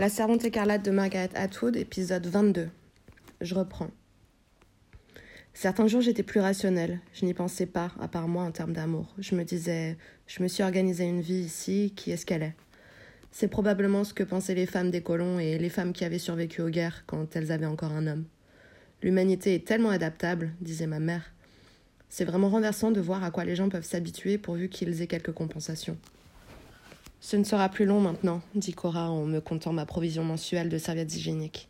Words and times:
La 0.00 0.08
servante 0.08 0.46
écarlate 0.46 0.82
de 0.82 0.90
Margaret 0.90 1.28
Atwood, 1.34 1.76
épisode 1.76 2.26
22. 2.26 2.70
Je 3.42 3.54
reprends. 3.54 3.90
Certains 5.52 5.88
jours, 5.88 6.00
j'étais 6.00 6.22
plus 6.22 6.40
rationnelle. 6.40 7.00
Je 7.12 7.26
n'y 7.26 7.34
pensais 7.34 7.66
pas, 7.66 7.92
à 8.00 8.08
part 8.08 8.26
moi, 8.26 8.44
en 8.44 8.50
termes 8.50 8.72
d'amour. 8.72 9.14
Je 9.18 9.34
me 9.34 9.44
disais, 9.44 9.98
je 10.26 10.42
me 10.42 10.48
suis 10.48 10.62
organisé 10.62 11.04
une 11.04 11.20
vie 11.20 11.42
ici, 11.42 11.92
qui 11.94 12.12
est-ce 12.12 12.24
qu'elle 12.24 12.44
est? 12.44 12.54
C'est 13.30 13.48
probablement 13.48 14.02
ce 14.04 14.14
que 14.14 14.22
pensaient 14.22 14.54
les 14.54 14.64
femmes 14.64 14.90
des 14.90 15.02
colons 15.02 15.38
et 15.38 15.58
les 15.58 15.68
femmes 15.68 15.92
qui 15.92 16.06
avaient 16.06 16.18
survécu 16.18 16.62
aux 16.62 16.70
guerres 16.70 17.04
quand 17.06 17.36
elles 17.36 17.52
avaient 17.52 17.66
encore 17.66 17.92
un 17.92 18.06
homme. 18.06 18.24
L'humanité 19.02 19.54
est 19.54 19.66
tellement 19.66 19.90
adaptable, 19.90 20.52
disait 20.62 20.86
ma 20.86 20.98
mère. 20.98 21.30
C'est 22.08 22.24
vraiment 22.24 22.48
renversant 22.48 22.90
de 22.90 23.02
voir 23.02 23.22
à 23.22 23.30
quoi 23.30 23.44
les 23.44 23.54
gens 23.54 23.68
peuvent 23.68 23.84
s'habituer 23.84 24.38
pourvu 24.38 24.70
qu'ils 24.70 25.02
aient 25.02 25.06
quelques 25.06 25.32
compensations. 25.32 25.98
Ce 27.22 27.36
ne 27.36 27.44
sera 27.44 27.68
plus 27.68 27.84
long 27.84 28.00
maintenant, 28.00 28.40
dit 28.54 28.72
Cora 28.72 29.10
en 29.10 29.26
me 29.26 29.40
comptant 29.40 29.74
ma 29.74 29.84
provision 29.84 30.24
mensuelle 30.24 30.70
de 30.70 30.78
serviettes 30.78 31.14
hygiéniques. 31.14 31.68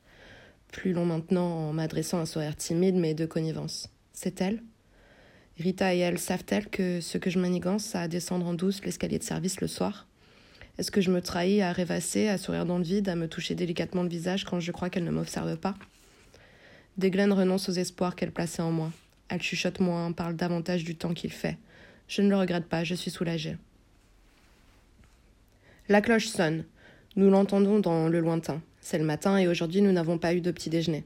Plus 0.69 0.93
long 0.93 1.05
maintenant 1.05 1.69
en 1.69 1.73
m'adressant 1.73 2.19
un 2.19 2.27
sourire 2.27 2.55
timide 2.55 2.95
mais 2.95 3.15
de 3.15 3.27
connivence. 3.27 3.89
C'est 4.13 4.41
elle? 4.41 4.63
Rita 5.59 5.93
et 5.93 5.99
elle 5.99 6.21
savent-elles 6.21 6.69
que 6.69 7.01
ce 7.01 7.19
que 7.19 7.31
je 7.31 7.41
manigance 7.41 7.97
à 7.97 8.07
descendre 8.07 8.47
en 8.47 8.55
douce 8.55 8.85
l'escalier 8.85 9.19
de 9.19 9.25
service 9.25 9.61
le 9.61 9.67
soir? 9.67 10.07
Est-ce 10.79 10.93
que 10.93 11.01
je 11.01 11.11
me 11.11 11.21
trahis 11.21 11.63
à 11.63 11.73
rêvasser, 11.73 12.29
à 12.29 12.39
sourire 12.39 12.65
dans 12.65 12.79
le 12.79 12.85
vide, 12.85 13.09
à 13.09 13.17
me 13.17 13.27
toucher 13.27 13.57
délicatement 13.57 14.05
le 14.05 14.09
visage 14.09 14.45
quand 14.45 14.61
je 14.61 14.71
crois 14.71 14.89
qu'elle 14.89 15.05
ne 15.05 15.11
m'observe 15.11 15.57
pas? 15.57 15.75
Desglen 16.97 17.33
renonce 17.33 17.69
aux 17.69 17.73
espoirs 17.73 18.15
qu'elle 18.15 18.30
plaçait 18.30 18.63
en 18.63 18.71
moi. 18.71 18.93
Elle 19.29 19.43
chuchote 19.43 19.80
moins, 19.80 20.13
parle 20.13 20.37
davantage 20.37 20.85
du 20.85 20.95
temps 20.95 21.13
qu'il 21.13 21.33
fait. 21.33 21.59
Je 22.07 22.23
ne 22.23 22.29
le 22.29 22.37
regrette 22.37 22.67
pas, 22.67 22.85
je 22.85 22.95
suis 22.95 23.11
soulagée. 23.11 23.57
La 25.91 26.01
cloche 26.01 26.29
sonne. 26.29 26.62
Nous 27.17 27.30
l'entendons 27.30 27.80
dans 27.80 28.07
le 28.07 28.21
lointain. 28.21 28.62
C'est 28.80 28.97
le 28.97 29.05
matin 29.05 29.39
et 29.39 29.49
aujourd'hui 29.49 29.83
nous 29.83 29.91
n'avons 29.91 30.19
pas 30.19 30.35
eu 30.35 30.41
de 30.41 30.53
petit 30.53 30.71
déjeuner. 30.71 31.03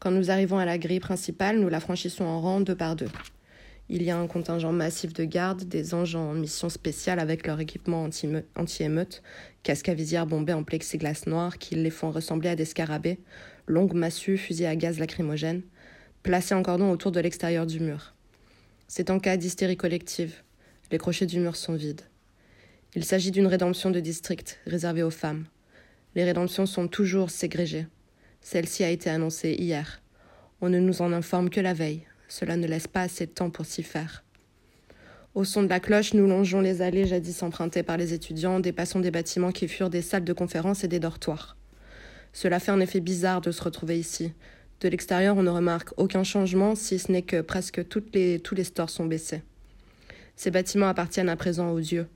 Quand 0.00 0.10
nous 0.10 0.32
arrivons 0.32 0.58
à 0.58 0.64
la 0.64 0.78
grille 0.78 0.98
principale, 0.98 1.60
nous 1.60 1.68
la 1.68 1.78
franchissons 1.78 2.24
en 2.24 2.40
rang 2.40 2.60
deux 2.60 2.74
par 2.74 2.96
deux. 2.96 3.06
Il 3.88 4.02
y 4.02 4.10
a 4.10 4.18
un 4.18 4.26
contingent 4.26 4.72
massif 4.72 5.12
de 5.12 5.22
gardes, 5.22 5.62
des 5.62 5.94
anges 5.94 6.16
en 6.16 6.32
mission 6.32 6.68
spéciale 6.68 7.20
avec 7.20 7.46
leur 7.46 7.60
équipement 7.60 8.02
anti-émeute, 8.56 9.22
casques 9.62 9.88
à 9.88 9.94
visière 9.94 10.26
bombés 10.26 10.54
en 10.54 10.64
plexiglas 10.64 11.22
noir 11.28 11.58
qui 11.58 11.76
les 11.76 11.90
font 11.90 12.10
ressembler 12.10 12.48
à 12.48 12.56
des 12.56 12.64
scarabées, 12.64 13.20
longues 13.68 13.94
massues, 13.94 14.38
fusils 14.38 14.66
à 14.66 14.74
gaz 14.74 14.98
lacrymogène, 14.98 15.62
placés 16.24 16.56
en 16.56 16.64
cordon 16.64 16.90
autour 16.90 17.12
de 17.12 17.20
l'extérieur 17.20 17.64
du 17.64 17.78
mur. 17.78 18.16
C'est 18.88 19.10
en 19.10 19.20
cas 19.20 19.36
d'hystérie 19.36 19.76
collective. 19.76 20.42
Les 20.90 20.98
crochets 20.98 21.26
du 21.26 21.38
mur 21.38 21.54
sont 21.54 21.76
vides. 21.76 22.09
Il 22.96 23.04
s'agit 23.04 23.30
d'une 23.30 23.46
rédemption 23.46 23.90
de 23.90 24.00
district 24.00 24.58
réservée 24.66 25.04
aux 25.04 25.10
femmes. 25.10 25.44
Les 26.16 26.24
rédemptions 26.24 26.66
sont 26.66 26.88
toujours 26.88 27.30
ségrégées. 27.30 27.86
Celle-ci 28.40 28.82
a 28.82 28.90
été 28.90 29.08
annoncée 29.08 29.54
hier. 29.56 30.02
On 30.60 30.68
ne 30.68 30.80
nous 30.80 31.00
en 31.00 31.12
informe 31.12 31.50
que 31.50 31.60
la 31.60 31.72
veille. 31.72 32.02
Cela 32.26 32.56
ne 32.56 32.66
laisse 32.66 32.88
pas 32.88 33.02
assez 33.02 33.26
de 33.26 33.30
temps 33.30 33.50
pour 33.50 33.64
s'y 33.64 33.84
faire. 33.84 34.24
Au 35.36 35.44
son 35.44 35.62
de 35.62 35.68
la 35.68 35.78
cloche, 35.78 36.14
nous 36.14 36.26
longeons 36.26 36.60
les 36.60 36.82
allées 36.82 37.06
jadis 37.06 37.44
empruntées 37.44 37.84
par 37.84 37.96
les 37.96 38.12
étudiants, 38.12 38.58
dépassons 38.58 38.98
des 38.98 39.12
bâtiments 39.12 39.52
qui 39.52 39.68
furent 39.68 39.90
des 39.90 40.02
salles 40.02 40.24
de 40.24 40.32
conférence 40.32 40.82
et 40.82 40.88
des 40.88 40.98
dortoirs. 40.98 41.56
Cela 42.32 42.58
fait 42.58 42.72
en 42.72 42.80
effet 42.80 42.98
bizarre 42.98 43.40
de 43.40 43.52
se 43.52 43.62
retrouver 43.62 44.00
ici. 44.00 44.32
De 44.80 44.88
l'extérieur, 44.88 45.36
on 45.36 45.44
ne 45.44 45.50
remarque 45.50 45.90
aucun 45.96 46.24
changement, 46.24 46.74
si 46.74 46.98
ce 46.98 47.12
n'est 47.12 47.22
que 47.22 47.40
presque 47.40 47.86
tous 47.86 48.02
les 48.12 48.64
stores 48.64 48.90
sont 48.90 49.06
baissés. 49.06 49.42
Ces 50.34 50.50
bâtiments 50.50 50.88
appartiennent 50.88 51.28
à 51.28 51.36
présent 51.36 51.70
aux 51.70 51.80
dieux. 51.80 52.08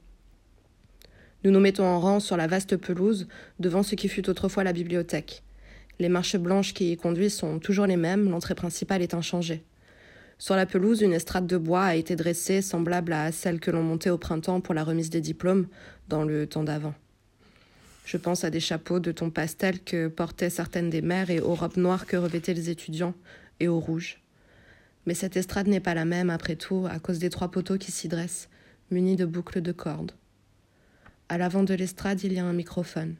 Nous 1.45 1.50
nous 1.50 1.61
mettons 1.61 1.84
en 1.84 2.00
rang 2.00 2.20
sur 2.20 2.39
la 2.39 2.47
vaste 2.47 2.78
pelouse 2.78 3.28
devant 3.61 3.83
ce 3.83 3.95
qui 3.97 4.09
fut 4.09 4.31
autrefois 4.31 4.64
la 4.64 4.73
bibliothèque. 4.73 5.42
Les 5.98 6.09
marches 6.09 6.39
blanches 6.39 6.73
qui 6.73 6.91
y 6.91 6.97
conduisent 6.97 7.37
sont 7.37 7.59
toujours 7.59 7.84
les 7.84 7.98
mêmes, 7.98 8.31
l'entrée 8.31 8.55
principale 8.55 9.03
est 9.03 9.12
inchangée. 9.12 9.62
Sur 10.39 10.56
la 10.56 10.65
pelouse, 10.65 11.03
une 11.03 11.12
estrade 11.12 11.47
de 11.47 11.59
bois 11.59 11.84
a 11.84 11.94
été 11.97 12.16
dressée, 12.16 12.62
semblable 12.62 13.12
à 13.12 13.31
celle 13.31 13.60
que 13.60 13.71
l'on 13.71 13.82
montait 13.82 14.09
au 14.09 14.16
printemps 14.16 14.62
pour 14.62 14.75
la 14.75 14.84
remise 14.84 15.10
des 15.10 15.21
diplômes, 15.21 15.66
dans 16.09 16.25
le 16.25 16.47
temps 16.47 16.65
d'avant. 16.65 16.94
Je 18.06 18.16
pense 18.16 18.43
à 18.44 18.50
des 18.50 18.61
chapeaux 18.61 18.99
de 18.99 19.12
ton 19.12 19.28
pastel 19.28 19.81
que 19.81 20.09
portaient 20.09 20.50
certaines 20.50 20.88
des 20.88 21.03
mères 21.03 21.28
et 21.28 21.41
aux 21.41 21.55
robes 21.55 21.76
noires 21.76 22.06
que 22.06 22.16
revêtaient 22.16 22.55
les 22.55 22.71
étudiants, 22.71 23.15
et 23.61 23.69
aux 23.69 23.81
rouges. 23.81 24.22
Mais 25.05 25.15
cette 25.15 25.37
estrade 25.37 25.69
n'est 25.69 25.81
pas 25.81 25.94
la 25.94 26.06
même, 26.06 26.31
après 26.31 26.56
tout, 26.56 26.87
à 26.91 26.99
cause 26.99 27.19
des 27.19 27.31
trois 27.31 27.50
poteaux 27.50 27.76
qui 27.76 27.93
s'y 27.93 28.09
dressent, 28.09 28.49
munis 28.91 29.16
de 29.16 29.26
boucles 29.26 29.61
de 29.61 29.72
cordes. 29.72 30.12
À 31.31 31.39
l'avant 31.39 31.62
de 31.62 31.73
l'estrade, 31.73 32.23
il 32.23 32.35
y 32.35 32.39
a 32.39 32.45
un 32.45 32.53
microphone. 32.53 33.17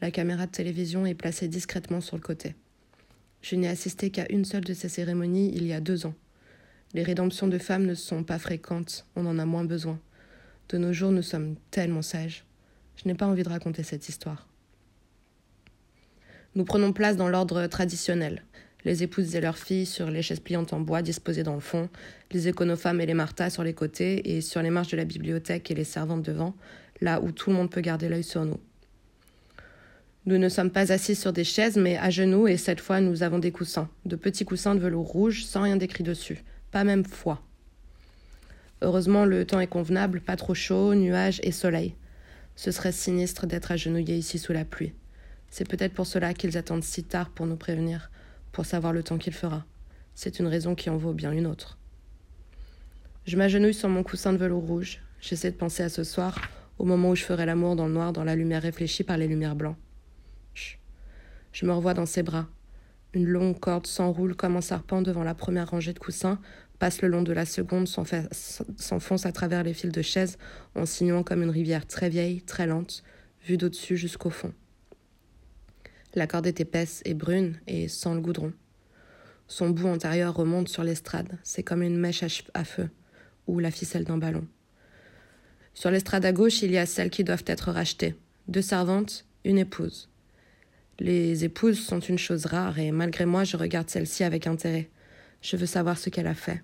La 0.00 0.10
caméra 0.10 0.46
de 0.46 0.50
télévision 0.50 1.06
est 1.06 1.14
placée 1.14 1.46
discrètement 1.46 2.00
sur 2.00 2.16
le 2.16 2.22
côté. 2.22 2.56
Je 3.40 3.54
n'ai 3.54 3.68
assisté 3.68 4.10
qu'à 4.10 4.26
une 4.30 4.44
seule 4.44 4.64
de 4.64 4.74
ces 4.74 4.88
cérémonies 4.88 5.52
il 5.54 5.64
y 5.64 5.72
a 5.72 5.80
deux 5.80 6.06
ans. 6.06 6.14
Les 6.92 7.04
rédemptions 7.04 7.46
de 7.46 7.58
femmes 7.58 7.86
ne 7.86 7.94
sont 7.94 8.24
pas 8.24 8.40
fréquentes, 8.40 9.06
on 9.14 9.26
en 9.26 9.38
a 9.38 9.44
moins 9.44 9.64
besoin. 9.64 10.00
De 10.70 10.78
nos 10.78 10.92
jours, 10.92 11.12
nous 11.12 11.22
sommes 11.22 11.54
tellement 11.70 12.02
sages. 12.02 12.44
Je 12.96 13.06
n'ai 13.06 13.14
pas 13.14 13.26
envie 13.26 13.44
de 13.44 13.48
raconter 13.48 13.84
cette 13.84 14.08
histoire. 14.08 14.48
Nous 16.56 16.64
prenons 16.64 16.92
place 16.92 17.16
dans 17.16 17.28
l'ordre 17.28 17.66
traditionnel. 17.68 18.42
Les 18.84 19.02
épouses 19.02 19.36
et 19.36 19.40
leurs 19.40 19.58
filles 19.58 19.86
sur 19.86 20.10
les 20.10 20.22
chaises 20.22 20.40
pliantes 20.40 20.72
en 20.72 20.80
bois 20.80 21.02
disposées 21.02 21.42
dans 21.42 21.54
le 21.54 21.60
fond, 21.60 21.88
les 22.32 22.48
éconofemmes 22.48 23.00
et 23.00 23.06
les 23.06 23.14
martas 23.14 23.50
sur 23.50 23.62
les 23.62 23.74
côtés, 23.74 24.36
et 24.36 24.40
sur 24.40 24.62
les 24.62 24.70
marches 24.70 24.90
de 24.90 24.96
la 24.96 25.04
bibliothèque 25.04 25.70
et 25.70 25.74
les 25.74 25.84
servantes 25.84 26.22
devant, 26.22 26.54
là 27.00 27.20
où 27.20 27.32
tout 27.32 27.50
le 27.50 27.56
monde 27.56 27.70
peut 27.70 27.80
garder 27.80 28.08
l'œil 28.08 28.24
sur 28.24 28.44
nous. 28.44 28.60
Nous 30.26 30.38
ne 30.38 30.48
sommes 30.48 30.70
pas 30.70 30.92
assis 30.92 31.14
sur 31.14 31.32
des 31.32 31.44
chaises, 31.44 31.76
mais 31.76 31.96
à 31.98 32.10
genoux, 32.10 32.48
et 32.48 32.56
cette 32.56 32.80
fois 32.80 33.00
nous 33.00 33.22
avons 33.22 33.38
des 33.38 33.52
coussins, 33.52 33.88
de 34.04 34.16
petits 34.16 34.44
coussins 34.44 34.74
de 34.74 34.80
velours 34.80 35.06
rouge, 35.06 35.44
sans 35.44 35.62
rien 35.62 35.76
d'écrit 35.76 36.02
dessus, 36.02 36.42
pas 36.72 36.82
même 36.82 37.04
foi. 37.04 37.40
Heureusement, 38.82 39.24
le 39.24 39.46
temps 39.46 39.60
est 39.60 39.68
convenable, 39.68 40.20
pas 40.20 40.36
trop 40.36 40.54
chaud, 40.54 40.94
nuages 40.94 41.40
et 41.42 41.52
soleil. 41.52 41.94
Ce 42.56 42.70
serait 42.70 42.92
sinistre 42.92 43.46
d'être 43.46 43.70
agenouillé 43.70 44.16
ici 44.16 44.38
sous 44.38 44.52
la 44.52 44.64
pluie. 44.64 44.92
C'est 45.48 45.68
peut-être 45.68 45.94
pour 45.94 46.06
cela 46.06 46.34
qu'ils 46.34 46.58
attendent 46.58 46.84
si 46.84 47.04
tard 47.04 47.30
pour 47.30 47.46
nous 47.46 47.56
prévenir, 47.56 48.10
pour 48.52 48.66
savoir 48.66 48.92
le 48.92 49.02
temps 49.02 49.18
qu'il 49.18 49.32
fera. 49.32 49.64
C'est 50.14 50.40
une 50.40 50.46
raison 50.46 50.74
qui 50.74 50.90
en 50.90 50.96
vaut 50.96 51.12
bien 51.12 51.32
une 51.32 51.46
autre. 51.46 51.78
Je 53.26 53.36
m'agenouille 53.36 53.74
sur 53.74 53.88
mon 53.88 54.02
coussin 54.02 54.32
de 54.32 54.38
velours 54.38 54.66
rouge. 54.66 55.00
J'essaie 55.20 55.50
de 55.50 55.56
penser 55.56 55.82
à 55.82 55.88
ce 55.88 56.04
soir, 56.04 56.38
au 56.78 56.84
moment 56.84 57.10
où 57.10 57.16
je 57.16 57.24
ferai 57.24 57.46
l'amour 57.46 57.76
dans 57.76 57.86
le 57.86 57.92
noir, 57.92 58.12
dans 58.12 58.24
la 58.24 58.36
lumière 58.36 58.62
réfléchie 58.62 59.04
par 59.04 59.16
les 59.16 59.28
lumières 59.28 59.56
blancs. 59.56 59.76
Chut. 60.54 60.78
Je 61.52 61.66
me 61.66 61.72
revois 61.72 61.94
dans 61.94 62.06
ses 62.06 62.22
bras. 62.22 62.46
Une 63.14 63.26
longue 63.26 63.58
corde 63.58 63.86
s'enroule 63.86 64.36
comme 64.36 64.56
un 64.56 64.60
serpent 64.60 65.00
devant 65.00 65.24
la 65.24 65.34
première 65.34 65.70
rangée 65.70 65.94
de 65.94 65.98
coussins, 65.98 66.38
passe 66.78 67.00
le 67.00 67.08
long 67.08 67.22
de 67.22 67.32
la 67.32 67.46
seconde, 67.46 67.88
s'enfonce 67.88 69.24
à 69.26 69.32
travers 69.32 69.62
les 69.62 69.72
fils 69.72 69.90
de 69.90 70.02
chaises, 70.02 70.36
en 70.74 70.84
sinuant 70.84 71.22
comme 71.22 71.42
une 71.42 71.50
rivière 71.50 71.86
très 71.86 72.10
vieille, 72.10 72.42
très 72.42 72.66
lente, 72.66 73.02
vue 73.46 73.56
d'au-dessus 73.56 73.96
jusqu'au 73.96 74.30
fond. 74.30 74.52
La 76.14 76.26
corde 76.26 76.46
est 76.46 76.60
épaisse 76.60 77.02
et 77.04 77.14
brune 77.14 77.58
et 77.66 77.88
sans 77.88 78.14
le 78.14 78.20
goudron. 78.20 78.52
Son 79.48 79.70
bout 79.70 79.88
antérieur 79.88 80.34
remonte 80.34 80.68
sur 80.68 80.82
l'estrade, 80.82 81.38
c'est 81.42 81.62
comme 81.62 81.82
une 81.82 81.98
mèche 81.98 82.24
à 82.52 82.64
feu 82.64 82.90
ou 83.46 83.60
la 83.60 83.70
ficelle 83.70 84.04
d'un 84.04 84.18
ballon. 84.18 84.46
Sur 85.76 85.90
l'estrade 85.90 86.24
à 86.24 86.32
gauche, 86.32 86.62
il 86.62 86.72
y 86.72 86.78
a 86.78 86.86
celles 86.86 87.10
qui 87.10 87.22
doivent 87.22 87.44
être 87.46 87.70
rachetées. 87.70 88.14
Deux 88.48 88.62
servantes, 88.62 89.26
une 89.44 89.58
épouse. 89.58 90.08
Les 90.98 91.44
épouses 91.44 91.78
sont 91.78 92.00
une 92.00 92.18
chose 92.18 92.46
rare 92.46 92.78
et 92.78 92.90
malgré 92.92 93.26
moi, 93.26 93.44
je 93.44 93.58
regarde 93.58 93.90
celle-ci 93.90 94.24
avec 94.24 94.46
intérêt. 94.46 94.88
Je 95.42 95.54
veux 95.58 95.66
savoir 95.66 95.98
ce 95.98 96.08
qu'elle 96.08 96.28
a 96.28 96.34
fait. 96.34 96.62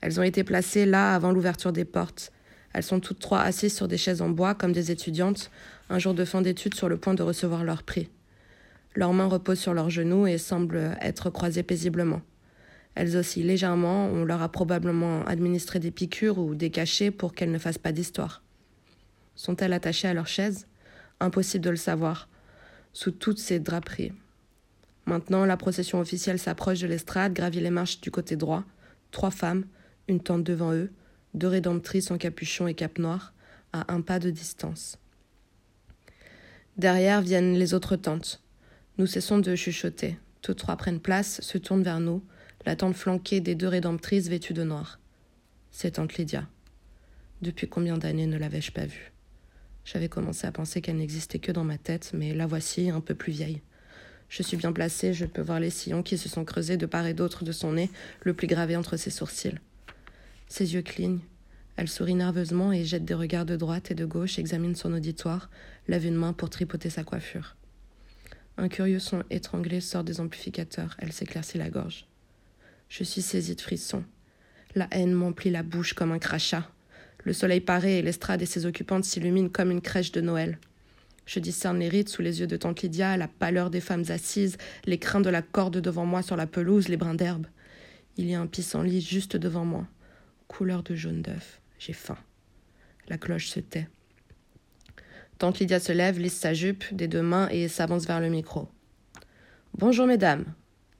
Elles 0.00 0.18
ont 0.18 0.22
été 0.22 0.42
placées 0.42 0.86
là 0.86 1.14
avant 1.14 1.32
l'ouverture 1.32 1.70
des 1.70 1.84
portes. 1.84 2.32
Elles 2.72 2.82
sont 2.82 2.98
toutes 2.98 3.18
trois 3.18 3.40
assises 3.40 3.76
sur 3.76 3.88
des 3.88 3.98
chaises 3.98 4.22
en 4.22 4.30
bois 4.30 4.54
comme 4.54 4.72
des 4.72 4.90
étudiantes, 4.90 5.50
un 5.90 5.98
jour 5.98 6.14
de 6.14 6.24
fin 6.24 6.40
d'études 6.40 6.74
sur 6.74 6.88
le 6.88 6.96
point 6.96 7.12
de 7.12 7.22
recevoir 7.22 7.62
leur 7.62 7.82
prix. 7.82 8.08
Leurs 8.94 9.12
mains 9.12 9.26
reposent 9.26 9.60
sur 9.60 9.74
leurs 9.74 9.90
genoux 9.90 10.26
et 10.26 10.38
semblent 10.38 10.96
être 11.02 11.28
croisées 11.28 11.62
paisiblement. 11.62 12.22
Elles 12.98 13.16
oscillent 13.16 13.44
légèrement, 13.44 14.06
on 14.06 14.24
leur 14.24 14.42
a 14.42 14.48
probablement 14.48 15.24
administré 15.24 15.78
des 15.78 15.92
piqûres 15.92 16.38
ou 16.38 16.56
des 16.56 16.70
cachets 16.70 17.12
pour 17.12 17.32
qu'elles 17.32 17.52
ne 17.52 17.58
fassent 17.58 17.78
pas 17.78 17.92
d'histoire. 17.92 18.42
Sont-elles 19.36 19.72
attachées 19.72 20.08
à 20.08 20.14
leur 20.14 20.26
chaise? 20.26 20.66
Impossible 21.20 21.64
de 21.64 21.70
le 21.70 21.76
savoir, 21.76 22.28
sous 22.92 23.12
toutes 23.12 23.38
ces 23.38 23.60
draperies. 23.60 24.10
Maintenant, 25.06 25.44
la 25.44 25.56
procession 25.56 26.00
officielle 26.00 26.40
s'approche 26.40 26.80
de 26.80 26.88
l'estrade, 26.88 27.34
gravit 27.34 27.60
les 27.60 27.70
marches 27.70 28.00
du 28.00 28.10
côté 28.10 28.34
droit. 28.34 28.64
Trois 29.12 29.30
femmes, 29.30 29.66
une 30.08 30.18
tente 30.18 30.42
devant 30.42 30.72
eux, 30.72 30.90
deux 31.34 31.46
rédemptrices 31.46 32.10
en 32.10 32.18
capuchon 32.18 32.66
et 32.66 32.74
cape 32.74 32.98
noire, 32.98 33.32
à 33.72 33.92
un 33.94 34.00
pas 34.00 34.18
de 34.18 34.30
distance. 34.30 34.98
Derrière 36.76 37.22
viennent 37.22 37.54
les 37.54 37.74
autres 37.74 37.94
tentes. 37.94 38.42
Nous 38.96 39.06
cessons 39.06 39.38
de 39.38 39.54
chuchoter. 39.54 40.18
Toutes 40.42 40.58
trois 40.58 40.74
prennent 40.74 40.98
place, 40.98 41.40
se 41.42 41.58
tournent 41.58 41.84
vers 41.84 42.00
nous, 42.00 42.24
la 42.66 42.76
tante 42.76 42.96
flanquée 42.96 43.40
des 43.40 43.54
deux 43.54 43.68
rédemptrices 43.68 44.28
vêtues 44.28 44.52
de 44.52 44.64
noir. 44.64 44.98
C'est 45.70 45.92
tante 45.92 46.14
Lydia. 46.16 46.46
Depuis 47.40 47.68
combien 47.68 47.98
d'années 47.98 48.26
ne 48.26 48.36
l'avais-je 48.36 48.72
pas 48.72 48.86
vue? 48.86 49.12
J'avais 49.84 50.08
commencé 50.08 50.46
à 50.46 50.52
penser 50.52 50.80
qu'elle 50.80 50.96
n'existait 50.96 51.38
que 51.38 51.52
dans 51.52 51.64
ma 51.64 51.78
tête, 51.78 52.10
mais 52.12 52.34
la 52.34 52.46
voici, 52.46 52.90
un 52.90 53.00
peu 53.00 53.14
plus 53.14 53.32
vieille. 53.32 53.62
Je 54.28 54.42
suis 54.42 54.56
bien 54.56 54.72
placée, 54.72 55.14
je 55.14 55.24
peux 55.24 55.40
voir 55.40 55.60
les 55.60 55.70
sillons 55.70 56.02
qui 56.02 56.18
se 56.18 56.28
sont 56.28 56.44
creusés 56.44 56.76
de 56.76 56.84
part 56.84 57.06
et 57.06 57.14
d'autre 57.14 57.44
de 57.44 57.52
son 57.52 57.72
nez, 57.72 57.90
le 58.22 58.34
plus 58.34 58.46
gravé 58.46 58.76
entre 58.76 58.96
ses 58.96 59.10
sourcils. 59.10 59.58
Ses 60.48 60.74
yeux 60.74 60.82
clignent. 60.82 61.20
Elle 61.76 61.88
sourit 61.88 62.14
nerveusement 62.14 62.72
et 62.72 62.84
jette 62.84 63.04
des 63.04 63.14
regards 63.14 63.46
de 63.46 63.56
droite 63.56 63.90
et 63.90 63.94
de 63.94 64.04
gauche, 64.04 64.38
examine 64.38 64.74
son 64.74 64.92
auditoire, 64.92 65.48
lève 65.86 66.04
une 66.04 66.16
main 66.16 66.32
pour 66.32 66.50
tripoter 66.50 66.90
sa 66.90 67.04
coiffure. 67.04 67.56
Un 68.56 68.68
curieux 68.68 68.98
son 68.98 69.22
étranglé 69.30 69.80
sort 69.80 70.02
des 70.02 70.20
amplificateurs, 70.20 70.96
elle 70.98 71.12
s'éclaircit 71.12 71.56
la 71.56 71.70
gorge. 71.70 72.08
Je 72.88 73.04
suis 73.04 73.22
saisie 73.22 73.54
de 73.54 73.60
frissons. 73.60 74.04
La 74.74 74.88
haine 74.90 75.12
m'emplit 75.12 75.50
la 75.50 75.62
bouche 75.62 75.92
comme 75.92 76.12
un 76.12 76.18
crachat. 76.18 76.70
Le 77.24 77.32
soleil 77.32 77.60
paraît 77.60 77.98
et 77.98 78.02
l'estrade 78.02 78.42
et 78.42 78.46
ses 78.46 78.66
occupantes 78.66 79.04
s'illuminent 79.04 79.50
comme 79.50 79.70
une 79.70 79.80
crèche 79.80 80.12
de 80.12 80.20
Noël. 80.20 80.58
Je 81.26 81.40
discerne 81.40 81.78
les 81.78 81.90
rides 81.90 82.08
sous 82.08 82.22
les 82.22 82.40
yeux 82.40 82.46
de 82.46 82.56
tante 82.56 82.80
Lydia, 82.80 83.18
la 83.18 83.28
pâleur 83.28 83.68
des 83.68 83.82
femmes 83.82 84.04
assises, 84.08 84.56
les 84.86 84.98
crins 84.98 85.20
de 85.20 85.28
la 85.28 85.42
corde 85.42 85.78
devant 85.78 86.06
moi 86.06 86.22
sur 86.22 86.36
la 86.36 86.46
pelouse, 86.46 86.88
les 86.88 86.96
brins 86.96 87.14
d'herbe. 87.14 87.46
Il 88.16 88.30
y 88.30 88.34
a 88.34 88.40
un 88.40 88.46
pissenlit 88.46 89.02
juste 89.02 89.36
devant 89.36 89.66
moi, 89.66 89.86
couleur 90.46 90.82
de 90.82 90.94
jaune 90.94 91.20
d'œuf. 91.20 91.60
J'ai 91.78 91.92
faim. 91.92 92.16
La 93.08 93.18
cloche 93.18 93.48
se 93.48 93.60
tait. 93.60 93.88
Tante 95.36 95.58
Lydia 95.58 95.80
se 95.80 95.92
lève, 95.92 96.18
lisse 96.18 96.38
sa 96.38 96.54
jupe 96.54 96.84
des 96.92 97.08
deux 97.08 97.22
mains 97.22 97.48
et 97.50 97.68
s'avance 97.68 98.06
vers 98.06 98.20
le 98.20 98.30
micro. 98.30 98.68
Bonjour 99.76 100.06
mesdames, 100.06 100.46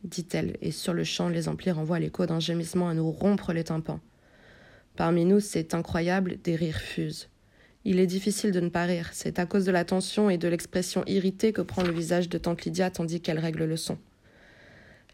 dit-elle, 0.05 0.57
et 0.61 0.71
sur 0.71 0.95
le 0.95 1.05
champ 1.05 1.29
les 1.29 1.49
amplis 1.49 1.71
renvoient 1.71 1.99
l'écho 1.99 2.27
d'un 2.27 2.41
gémissement 2.41 2.89
à 2.89 2.95
nous 2.95 3.11
rompre 3.11 3.53
les 3.53 3.65
tympans. 3.65 4.01
Parmi 4.97 5.25
nous, 5.25 5.41
c'est 5.41 5.75
incroyable, 5.75 6.39
des 6.43 6.57
rires 6.57 6.81
fusent. 6.81 7.29
Il 7.85 8.01
est 8.01 8.07
difficile 8.07 8.51
de 8.51 8.61
ne 8.61 8.69
pas 8.69 8.85
rire, 8.85 9.11
c'est 9.13 9.39
à 9.39 9.47
cause 9.47 9.65
de 9.65 9.71
la 9.71 9.85
tension 9.85 10.29
et 10.29 10.39
de 10.39 10.49
l'expression 10.49 11.05
irritée 11.07 11.53
que 11.53 11.63
prend 11.63 11.83
le 11.83 11.93
visage 11.93 12.29
de 12.29 12.39
tante 12.39 12.65
Lydia 12.65 12.91
tandis 12.91 13.21
qu'elle 13.21 13.39
règle 13.39 13.65
le 13.65 13.77
son. 13.77 13.97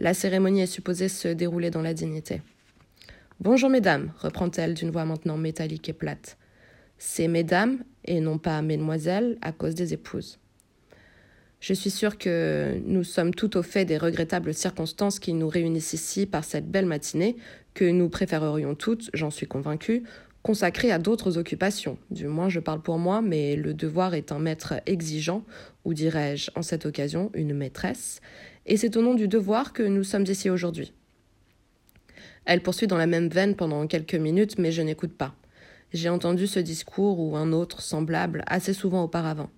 La 0.00 0.14
cérémonie 0.14 0.62
est 0.62 0.66
supposée 0.66 1.08
se 1.08 1.28
dérouler 1.28 1.70
dans 1.70 1.82
la 1.82 1.94
dignité. 1.94 2.42
Bonjour 3.40 3.68
mesdames, 3.68 4.12
reprend-elle 4.18 4.74
d'une 4.74 4.90
voix 4.90 5.04
maintenant 5.04 5.36
métallique 5.36 5.88
et 5.88 5.92
plate. 5.92 6.36
C'est 6.98 7.28
mesdames 7.28 7.84
et 8.04 8.20
non 8.20 8.38
pas 8.38 8.62
mesdemoiselles 8.62 9.38
à 9.42 9.52
cause 9.52 9.74
des 9.74 9.92
épouses. 9.92 10.38
Je 11.66 11.72
suis 11.72 11.88
sûre 11.88 12.18
que 12.18 12.78
nous 12.84 13.04
sommes 13.04 13.32
tout 13.32 13.56
au 13.56 13.62
fait 13.62 13.86
des 13.86 13.96
regrettables 13.96 14.52
circonstances 14.52 15.18
qui 15.18 15.32
nous 15.32 15.48
réunissent 15.48 15.94
ici 15.94 16.26
par 16.26 16.44
cette 16.44 16.70
belle 16.70 16.84
matinée, 16.84 17.36
que 17.72 17.86
nous 17.86 18.10
préférerions 18.10 18.74
toutes, 18.74 19.08
j'en 19.14 19.30
suis 19.30 19.46
convaincue, 19.46 20.02
consacrer 20.42 20.90
à 20.90 20.98
d'autres 20.98 21.38
occupations. 21.38 21.96
Du 22.10 22.26
moins, 22.26 22.50
je 22.50 22.60
parle 22.60 22.82
pour 22.82 22.98
moi, 22.98 23.22
mais 23.22 23.56
le 23.56 23.72
devoir 23.72 24.12
est 24.12 24.30
un 24.30 24.38
maître 24.40 24.74
exigeant, 24.84 25.42
ou 25.86 25.94
dirais-je, 25.94 26.50
en 26.54 26.60
cette 26.60 26.84
occasion, 26.84 27.30
une 27.32 27.54
maîtresse, 27.54 28.20
et 28.66 28.76
c'est 28.76 28.98
au 28.98 29.00
nom 29.00 29.14
du 29.14 29.26
devoir 29.26 29.72
que 29.72 29.82
nous 29.82 30.04
sommes 30.04 30.26
ici 30.28 30.50
aujourd'hui. 30.50 30.92
Elle 32.44 32.60
poursuit 32.60 32.88
dans 32.88 32.98
la 32.98 33.06
même 33.06 33.28
veine 33.28 33.56
pendant 33.56 33.86
quelques 33.86 34.16
minutes, 34.16 34.58
mais 34.58 34.70
je 34.70 34.82
n'écoute 34.82 35.16
pas. 35.16 35.34
J'ai 35.94 36.10
entendu 36.10 36.46
ce 36.46 36.60
discours 36.60 37.20
ou 37.20 37.38
un 37.38 37.52
autre 37.52 37.80
semblable 37.80 38.44
assez 38.48 38.74
souvent 38.74 39.02
auparavant 39.02 39.48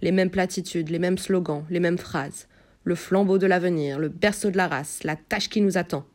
les 0.00 0.12
mêmes 0.12 0.30
platitudes, 0.30 0.90
les 0.90 0.98
mêmes 0.98 1.18
slogans, 1.18 1.64
les 1.70 1.80
mêmes 1.80 1.98
phrases. 1.98 2.48
Le 2.84 2.94
flambeau 2.94 3.38
de 3.38 3.46
l'avenir, 3.46 3.98
le 3.98 4.08
berceau 4.08 4.50
de 4.50 4.56
la 4.56 4.68
race, 4.68 5.02
la 5.02 5.16
tâche 5.16 5.48
qui 5.48 5.60
nous 5.60 5.76
attend. 5.76 6.06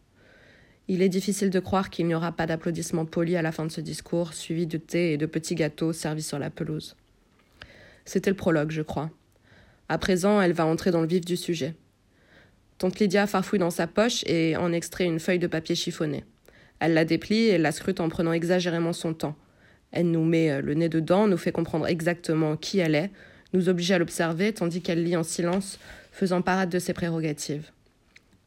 Il 0.88 1.02
est 1.02 1.10
difficile 1.10 1.50
de 1.50 1.60
croire 1.60 1.90
qu'il 1.90 2.06
n'y 2.08 2.16
aura 2.16 2.32
pas 2.32 2.48
d'applaudissements 2.48 3.06
polis 3.06 3.36
à 3.36 3.42
la 3.42 3.52
fin 3.52 3.66
de 3.66 3.72
ce 3.72 3.82
discours, 3.82 4.34
suivi 4.34 4.68
de 4.68 4.78
thé 4.78 5.14
et 5.14 5.18
de 5.18 5.26
petits 5.26 5.56
gâteaux 5.56 5.94
servis 5.94 6.24
sur 6.24 6.40
la 6.40 6.50
pelouse. 6.50 6.96
C'était 8.06 8.30
le 8.30 8.36
prologue, 8.36 8.72
je 8.72 8.82
crois. 8.82 9.10
À 9.90 9.98
présent, 9.98 10.42
elle 10.42 10.54
va 10.54 10.66
entrer 10.66 10.92
dans 10.92 11.02
le 11.02 11.08
vif 11.08 11.26
du 11.26 11.36
sujet. 11.36 11.76
Tante 12.78 13.00
Lydia 13.00 13.28
farfouille 13.28 13.60
dans 13.60 13.70
sa 13.70 13.88
poche 13.88 14.24
et 14.26 14.56
en 14.56 14.74
extrait 14.74 15.06
une 15.06 15.20
feuille 15.20 15.40
de 15.40 15.48
papier 15.48 15.76
chiffonné. 15.76 16.24
Elle 16.80 16.94
la 16.94 17.06
déplie 17.06 17.50
et 17.50 17.58
la 17.58 17.72
scrute 17.72 18.00
en 18.00 18.10
prenant 18.10 18.34
exagérément 18.34 18.94
son 18.94 19.14
temps. 19.14 19.36
Elle 19.92 20.10
nous 20.10 20.24
met 20.24 20.50
euh, 20.50 20.62
le 20.62 20.74
nez 20.74 20.90
dedans, 20.90 21.28
nous 21.28 21.38
fait 21.38 21.52
comprendre 21.52 21.86
exactement 21.86 22.56
qui 22.56 22.80
elle 22.80 22.96
est, 22.96 23.12
nous 23.54 23.70
oblige 23.70 23.92
à 23.92 24.00
l'observer 24.00 24.54
tandis 24.54 24.82
qu'elle 24.82 25.04
lit 25.04 25.16
en 25.16 25.24
silence, 25.24 25.80
faisant 26.12 26.42
parade 26.42 26.70
de 26.70 26.80
ses 26.80 26.94
prérogatives. 26.94 27.72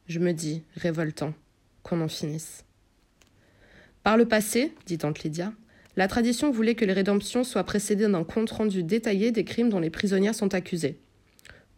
Je 0.07 0.19
me 0.19 0.33
dis, 0.33 0.63
révoltant, 0.77 1.35
qu'on 1.83 2.01
en 2.01 2.09
finisse. 2.09 2.65
Par 4.03 4.17
le 4.17 4.27
passé, 4.27 4.73
dit 4.87 4.99
tante 4.99 5.23
Lydia, 5.23 5.53
la 5.97 6.09
tradition 6.09 6.51
voulait 6.51 6.75
que 6.75 6.85
les 6.85 6.93
rédemptions 6.93 7.45
soient 7.45 7.65
précédées 7.65 8.09
d'un 8.09 8.25
compte-rendu 8.25 8.83
détaillé 8.83 9.31
des 9.31 9.45
crimes 9.45 9.71
dont 9.71 9.81
les 9.81 9.91
prisonnières 9.91 10.35
sont 10.35 10.55
accusées. 10.55 10.99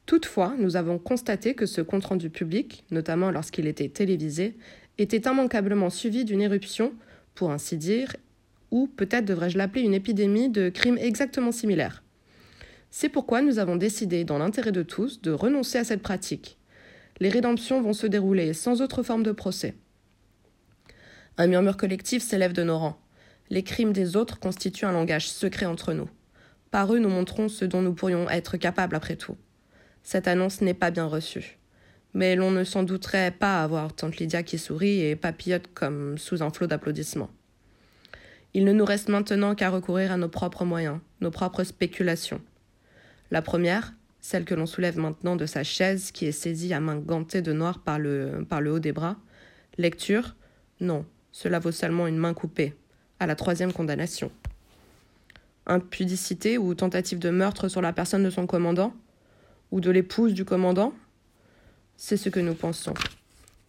Toutefois, 0.06 0.54
nous 0.58 0.76
avons 0.76 0.98
constaté 0.98 1.54
que 1.54 1.66
ce 1.66 1.80
compte-rendu 1.80 2.30
public, 2.30 2.84
notamment 2.90 3.30
lorsqu'il 3.30 3.66
était 3.66 3.88
télévisé, 3.88 4.56
était 4.98 5.28
immanquablement 5.28 5.90
suivi 5.90 6.24
d'une 6.24 6.40
éruption, 6.40 6.94
pour 7.34 7.50
ainsi 7.50 7.76
dire, 7.76 8.16
ou 8.70 8.86
peut-être 8.86 9.24
devrais-je 9.24 9.58
l'appeler 9.58 9.82
une 9.82 9.94
épidémie 9.94 10.48
de 10.48 10.68
crimes 10.68 10.98
exactement 10.98 11.52
similaires. 11.52 12.02
C'est 12.98 13.10
pourquoi 13.10 13.42
nous 13.42 13.58
avons 13.58 13.76
décidé, 13.76 14.24
dans 14.24 14.38
l'intérêt 14.38 14.72
de 14.72 14.82
tous, 14.82 15.20
de 15.20 15.30
renoncer 15.30 15.76
à 15.76 15.84
cette 15.84 16.00
pratique. 16.00 16.56
Les 17.20 17.28
rédemptions 17.28 17.82
vont 17.82 17.92
se 17.92 18.06
dérouler 18.06 18.54
sans 18.54 18.80
autre 18.80 19.02
forme 19.02 19.22
de 19.22 19.32
procès. 19.32 19.74
Un 21.36 21.46
murmure 21.46 21.76
collectif 21.76 22.22
s'élève 22.22 22.54
de 22.54 22.62
nos 22.62 22.78
rangs. 22.78 22.98
Les 23.50 23.62
crimes 23.62 23.92
des 23.92 24.16
autres 24.16 24.40
constituent 24.40 24.86
un 24.86 24.92
langage 24.92 25.28
secret 25.28 25.66
entre 25.66 25.92
nous. 25.92 26.08
Par 26.70 26.90
eux, 26.94 26.98
nous 26.98 27.10
montrons 27.10 27.50
ce 27.50 27.66
dont 27.66 27.82
nous 27.82 27.92
pourrions 27.92 28.30
être 28.30 28.56
capables 28.56 28.96
après 28.96 29.16
tout. 29.16 29.36
Cette 30.02 30.26
annonce 30.26 30.62
n'est 30.62 30.72
pas 30.72 30.90
bien 30.90 31.04
reçue. 31.04 31.58
Mais 32.14 32.34
l'on 32.34 32.50
ne 32.50 32.64
s'en 32.64 32.82
douterait 32.82 33.30
pas 33.30 33.62
à 33.62 33.66
voir 33.66 33.94
tante 33.94 34.16
Lydia 34.16 34.42
qui 34.42 34.56
sourit 34.56 35.02
et 35.02 35.16
papillote 35.16 35.66
comme 35.74 36.16
sous 36.16 36.42
un 36.42 36.48
flot 36.48 36.66
d'applaudissements. 36.66 37.30
Il 38.54 38.64
ne 38.64 38.72
nous 38.72 38.86
reste 38.86 39.10
maintenant 39.10 39.54
qu'à 39.54 39.68
recourir 39.68 40.12
à 40.12 40.16
nos 40.16 40.30
propres 40.30 40.64
moyens, 40.64 41.00
nos 41.20 41.30
propres 41.30 41.62
spéculations. 41.62 42.40
La 43.30 43.42
première, 43.42 43.92
celle 44.20 44.44
que 44.44 44.54
l'on 44.54 44.66
soulève 44.66 44.98
maintenant 44.98 45.36
de 45.36 45.46
sa 45.46 45.64
chaise 45.64 46.10
qui 46.12 46.26
est 46.26 46.32
saisie 46.32 46.72
à 46.74 46.80
main 46.80 46.96
gantée 46.96 47.42
de 47.42 47.52
noir 47.52 47.80
par 47.80 47.98
le, 47.98 48.46
haut 48.66 48.78
des 48.78 48.92
bras. 48.92 49.16
Lecture 49.78 50.36
Non, 50.80 51.04
cela 51.32 51.58
vaut 51.58 51.72
seulement 51.72 52.06
une 52.06 52.18
main 52.18 52.34
coupée. 52.34 52.74
À 53.18 53.26
la 53.26 53.34
troisième 53.34 53.72
condamnation. 53.72 54.30
Impudicité 55.66 56.58
ou 56.58 56.74
tentative 56.74 57.18
de 57.18 57.30
meurtre 57.30 57.68
sur 57.68 57.82
la 57.82 57.92
personne 57.92 58.22
de 58.22 58.30
son 58.30 58.46
commandant 58.46 58.94
Ou 59.72 59.80
de 59.80 59.90
l'épouse 59.90 60.34
du 60.34 60.44
commandant? 60.44 60.92
C'est 61.96 62.16
ce 62.16 62.28
que 62.28 62.40
nous 62.40 62.54
pensons. 62.54 62.94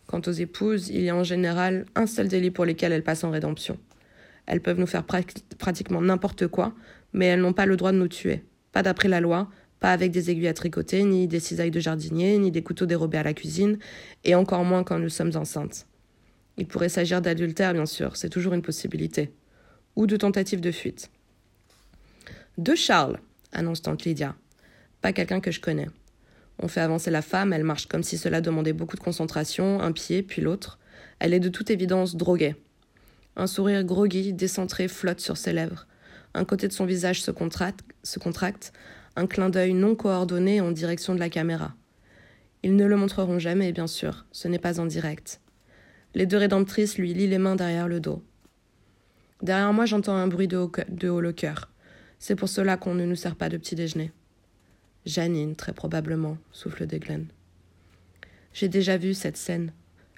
Quant 0.05 0.21
aux 0.25 0.31
épouses, 0.31 0.89
il 0.89 1.01
y 1.01 1.09
a 1.09 1.15
en 1.15 1.23
général 1.23 1.85
un 1.95 2.07
seul 2.07 2.27
délit 2.27 2.51
pour 2.51 2.65
lequel 2.65 2.91
elles 2.91 3.03
passent 3.03 3.23
en 3.23 3.31
rédemption. 3.31 3.77
Elles 4.45 4.61
peuvent 4.61 4.79
nous 4.79 4.87
faire 4.87 5.05
pratiquement 5.57 6.01
n'importe 6.01 6.47
quoi, 6.47 6.73
mais 7.13 7.25
elles 7.25 7.41
n'ont 7.41 7.53
pas 7.53 7.65
le 7.65 7.75
droit 7.77 7.91
de 7.91 7.97
nous 7.97 8.07
tuer. 8.07 8.43
Pas 8.77 8.83
d'après 8.83 9.07
la 9.07 9.21
loi, 9.21 9.49
pas 9.79 9.91
avec 9.91 10.11
des 10.11 10.29
aiguilles 10.29 10.49
à 10.49 10.53
tricoter, 10.53 11.03
ni 11.03 11.27
des 11.27 11.39
cisailles 11.39 11.71
de 11.71 11.79
jardinier, 11.79 12.37
ni 12.37 12.51
des 12.51 12.61
couteaux 12.61 12.85
dérobés 12.85 13.17
à 13.17 13.23
la 13.23 13.33
cuisine, 13.33 13.79
et 14.23 14.35
encore 14.35 14.63
moins 14.63 14.83
quand 14.83 14.99
nous 14.99 15.09
sommes 15.09 15.31
enceintes. 15.35 15.87
Il 16.57 16.67
pourrait 16.67 16.87
s'agir 16.87 17.19
d'adultère, 17.19 17.73
bien 17.73 17.87
sûr, 17.87 18.15
c'est 18.15 18.29
toujours 18.29 18.53
une 18.53 18.61
possibilité. 18.61 19.31
Ou 19.95 20.05
de 20.05 20.15
tentative 20.15 20.61
de 20.61 20.71
fuite. 20.71 21.09
De 22.59 22.75
Charles, 22.75 23.19
annonce 23.51 23.81
tante 23.81 24.05
Lydia. 24.05 24.35
Pas 25.01 25.11
quelqu'un 25.11 25.39
que 25.39 25.49
je 25.49 25.59
connais. 25.59 25.87
On 26.59 26.67
fait 26.67 26.81
avancer 26.81 27.09
la 27.09 27.23
femme, 27.23 27.53
elle 27.53 27.63
marche 27.63 27.87
comme 27.87 28.03
si 28.03 28.19
cela 28.19 28.41
demandait 28.41 28.73
beaucoup 28.73 28.95
de 28.95 29.01
concentration, 29.01 29.81
un 29.81 29.91
pied, 29.91 30.21
puis 30.21 30.43
l'autre. 30.43 30.77
Elle 31.17 31.33
est 31.33 31.39
de 31.39 31.49
toute 31.49 31.71
évidence 31.71 32.15
droguée. 32.15 32.55
Un 33.37 33.47
sourire 33.47 33.83
groggy, 33.83 34.33
décentré, 34.33 34.87
flotte 34.87 35.19
sur 35.19 35.35
ses 35.35 35.53
lèvres. 35.53 35.87
Un 36.37 36.45
côté 36.45 36.67
de 36.67 36.73
son 36.73 36.85
visage 36.85 37.23
se 37.23 37.31
contracte, 37.31 38.73
un 39.15 39.25
clin 39.25 39.49
d'œil 39.49 39.73
non 39.73 39.95
coordonné 39.95 40.61
en 40.61 40.69
direction 40.71 41.15
de 41.15 41.19
la 41.19 41.31
caméra. 41.31 41.73
Ils 42.61 42.75
ne 42.75 42.85
le 42.85 42.95
montreront 42.95 43.39
jamais, 43.39 43.71
bien 43.71 43.87
sûr, 43.87 44.27
ce 44.31 44.47
n'est 44.47 44.59
pas 44.59 44.79
en 44.79 44.85
direct. 44.85 45.41
Les 46.13 46.27
deux 46.27 46.37
rédemptrices 46.37 46.99
lui 46.99 47.15
lient 47.15 47.25
les 47.25 47.39
mains 47.39 47.55
derrière 47.55 47.87
le 47.87 47.99
dos. 47.99 48.23
Derrière 49.41 49.73
moi, 49.73 49.87
j'entends 49.87 50.15
un 50.15 50.27
bruit 50.27 50.47
de 50.47 50.57
haut, 50.57 50.71
de 50.89 51.09
haut 51.09 51.21
le 51.21 51.33
cœur. 51.33 51.71
C'est 52.19 52.35
pour 52.35 52.49
cela 52.49 52.77
qu'on 52.77 52.93
ne 52.93 53.05
nous 53.05 53.15
sert 53.15 53.35
pas 53.35 53.49
de 53.49 53.57
petit 53.57 53.73
déjeuner. 53.73 54.11
Janine, 55.07 55.55
très 55.55 55.73
probablement, 55.73 56.37
souffle 56.51 56.85
Deglen. 56.85 57.25
J'ai 58.53 58.69
déjà 58.69 58.97
vu 58.97 59.15
cette 59.15 59.37
scène 59.37 59.71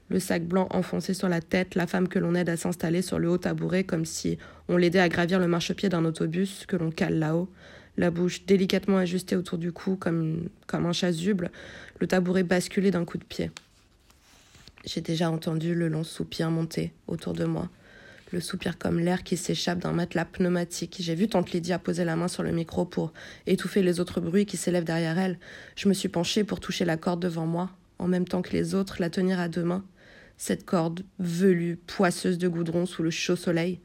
le 0.09 0.19
sac 0.19 0.43
blanc 0.43 0.67
enfoncé 0.71 1.13
sur 1.13 1.29
la 1.29 1.39
tête, 1.39 1.75
la 1.75 1.87
femme 1.87 2.07
que 2.07 2.19
l'on 2.19 2.35
aide 2.35 2.49
à 2.49 2.57
s'installer 2.57 3.01
sur 3.01 3.19
le 3.19 3.29
haut 3.29 3.37
tabouret 3.37 3.83
comme 3.83 4.05
si 4.05 4.37
on 4.67 4.77
l'aidait 4.77 4.99
à 4.99 5.09
gravir 5.09 5.39
le 5.39 5.47
marchepied 5.47 5.87
d'un 5.87 6.03
autobus 6.03 6.65
que 6.67 6.75
l'on 6.75 6.91
cale 6.91 7.19
là-haut, 7.19 7.49
la 7.97 8.11
bouche 8.11 8.45
délicatement 8.45 8.97
ajustée 8.97 9.35
autour 9.35 9.57
du 9.57 9.71
cou 9.71 9.95
comme, 9.95 10.49
un 10.71 10.93
chasuble, 10.93 11.51
le 11.99 12.07
tabouret 12.07 12.43
basculé 12.43 12.91
d'un 12.91 13.05
coup 13.05 13.17
de 13.17 13.23
pied. 13.23 13.51
J'ai 14.85 15.01
déjà 15.01 15.29
entendu 15.29 15.75
le 15.75 15.89
long 15.89 16.03
soupir 16.03 16.49
monter 16.49 16.93
autour 17.07 17.33
de 17.33 17.43
moi, 17.43 17.69
Le 18.31 18.39
soupir 18.39 18.77
comme 18.77 18.99
l'air 18.99 19.23
qui 19.23 19.37
s'échappe 19.37 19.79
d'un 19.79 19.91
matelas 19.91 20.23
pneumatique. 20.23 20.97
J'ai 20.99 21.15
vu 21.15 21.27
tante 21.27 21.51
Lydia 21.51 21.79
poser 21.79 22.05
la 22.05 22.15
main 22.15 22.27
sur 22.27 22.43
le 22.43 22.51
micro 22.51 22.85
pour 22.85 23.11
étouffer 23.47 23.81
les 23.81 23.99
autres 23.99 24.21
bruits 24.21 24.45
qui 24.45 24.55
s'élèvent 24.55 24.83
derrière 24.85 25.17
elle. 25.17 25.39
Je 25.75 25.89
me 25.89 25.93
suis 25.93 26.09
penchée 26.09 26.43
pour 26.43 26.59
toucher 26.59 26.85
la 26.85 26.95
corde 26.95 27.21
devant 27.21 27.47
moi, 27.47 27.71
en 27.97 28.07
même 28.07 28.27
temps 28.27 28.41
que 28.41 28.51
les 28.51 28.75
autres, 28.75 28.97
la 28.99 29.09
tenir 29.09 29.39
à 29.39 29.49
deux 29.49 29.63
mains. 29.63 29.83
Cette 30.41 30.65
corde 30.65 31.03
velue, 31.19 31.75
poisseuse 31.75 32.37
de 32.37 32.47
goudron 32.47 32.85
sous 32.85 33.03
le 33.03 33.09
chaud 33.09 33.35
soleil. 33.35 33.81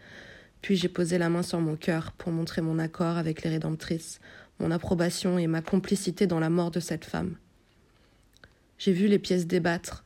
Puis 0.63 0.77
j'ai 0.77 0.89
posé 0.89 1.19
la 1.19 1.29
main 1.29 1.43
sur 1.43 1.59
mon 1.59 1.75
cœur 1.75 2.13
pour 2.13 2.31
montrer 2.31 2.63
mon 2.63 2.79
accord 2.79 3.17
avec 3.17 3.43
les 3.43 3.51
rédemptrices, 3.51 4.21
mon 4.61 4.71
approbation 4.71 5.37
et 5.37 5.49
ma 5.49 5.63
complicité 5.63 6.29
dans 6.29 6.39
la 6.39 6.51
mort 6.51 6.71
de 6.71 6.79
cette 6.79 7.05
femme. 7.05 7.37
J'ai 8.79 8.93
vu 8.93 9.09
les 9.09 9.19
pièces 9.19 9.49
débattre, 9.49 10.05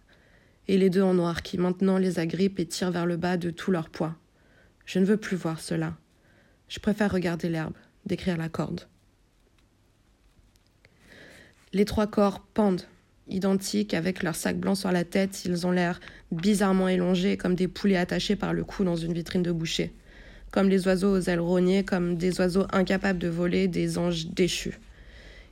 et 0.69 0.78
les 0.78 0.88
deux 0.88 1.02
en 1.02 1.12
noir 1.12 1.43
qui 1.43 1.59
maintenant 1.59 1.99
les 1.99 2.19
agrippent 2.19 2.61
et 2.61 2.67
tirent 2.67 2.93
vers 2.93 3.07
le 3.07 3.19
bas 3.19 3.37
de 3.37 3.50
tout 3.50 3.71
leur 3.71 3.90
poids. 3.90 4.17
Je 4.87 4.99
ne 4.99 5.05
veux 5.05 5.19
plus 5.19 5.37
voir 5.37 5.61
cela. 5.61 5.99
Je 6.69 6.81
préfère 6.81 7.12
regarder 7.12 7.50
l'herbe, 7.50 7.76
décrire 8.07 8.38
la 8.38 8.49
corde. 8.49 8.88
Les 11.75 11.85
trois 11.85 12.07
corps 12.07 12.40
pendent, 12.40 12.87
identiques, 13.29 13.95
avec 13.95 14.23
leurs 14.23 14.35
sacs 14.35 14.59
blancs 14.59 14.77
sur 14.77 14.93
la 14.93 15.05
tête, 15.05 15.45
ils 15.45 15.67
ont 15.67 15.71
l'air 15.71 16.01
bizarrement 16.33 16.89
élongés, 16.89 17.37
comme 17.37 17.55
des 17.55 17.69
poulets 17.69 17.97
attachés 17.97 18.37
par 18.37 18.53
le 18.53 18.65
cou 18.65 18.85
dans 18.85 18.97
une 18.97 19.13
vitrine 19.13 19.43
de 19.43 19.53
boucher, 19.53 19.93
comme 20.51 20.69
les 20.69 20.87
oiseaux 20.87 21.17
aux 21.17 21.21
ailes 21.21 21.41
rognées, 21.41 21.85
comme 21.85 22.17
des 22.17 22.41
oiseaux 22.41 22.67
incapables 22.73 23.19
de 23.19 23.29
voler, 23.29 23.69
des 23.69 23.99
anges 23.99 24.27
déchus. 24.27 24.79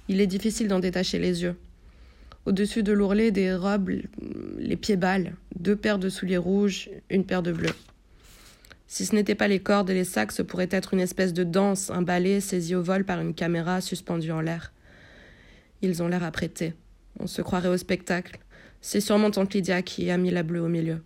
Il 0.08 0.20
est 0.20 0.26
difficile 0.26 0.68
d'en 0.68 0.78
détacher 0.78 1.18
les 1.18 1.42
yeux. 1.42 1.56
Au-dessus 2.44 2.82
de 2.82 2.92
l'ourlet, 2.92 3.32
des 3.32 3.54
robes, 3.54 3.90
les 4.58 4.76
pieds 4.76 4.96
balles, 4.96 5.34
deux 5.58 5.74
paires 5.74 5.98
de 5.98 6.08
souliers 6.08 6.36
rouges, 6.36 6.88
une 7.10 7.24
paire 7.24 7.42
de 7.42 7.52
bleus. 7.52 7.74
Si 8.86 9.04
ce 9.04 9.14
n'était 9.16 9.34
pas 9.34 9.48
les 9.48 9.58
cordes 9.58 9.90
et 9.90 9.94
les 9.94 10.04
sacs, 10.04 10.30
ce 10.30 10.42
pourrait 10.42 10.68
être 10.70 10.94
une 10.94 11.00
espèce 11.00 11.32
de 11.32 11.42
danse, 11.42 11.90
un 11.90 12.02
ballet 12.02 12.40
saisi 12.40 12.76
au 12.76 12.82
vol 12.82 13.04
par 13.04 13.20
une 13.20 13.34
caméra 13.34 13.80
suspendue 13.80 14.30
en 14.30 14.40
l'air. 14.40 14.72
Ils 15.82 16.04
ont 16.04 16.08
l'air 16.08 16.22
apprêtés. 16.22 16.74
On 17.18 17.26
se 17.26 17.42
croirait 17.42 17.68
au 17.68 17.76
spectacle. 17.76 18.38
C'est 18.80 19.00
sûrement 19.00 19.30
Tante 19.30 19.54
Lydia 19.54 19.82
qui 19.82 20.10
a 20.10 20.18
mis 20.18 20.30
la 20.30 20.42
bleue 20.42 20.60
au 20.60 20.68
milieu. 20.68 21.02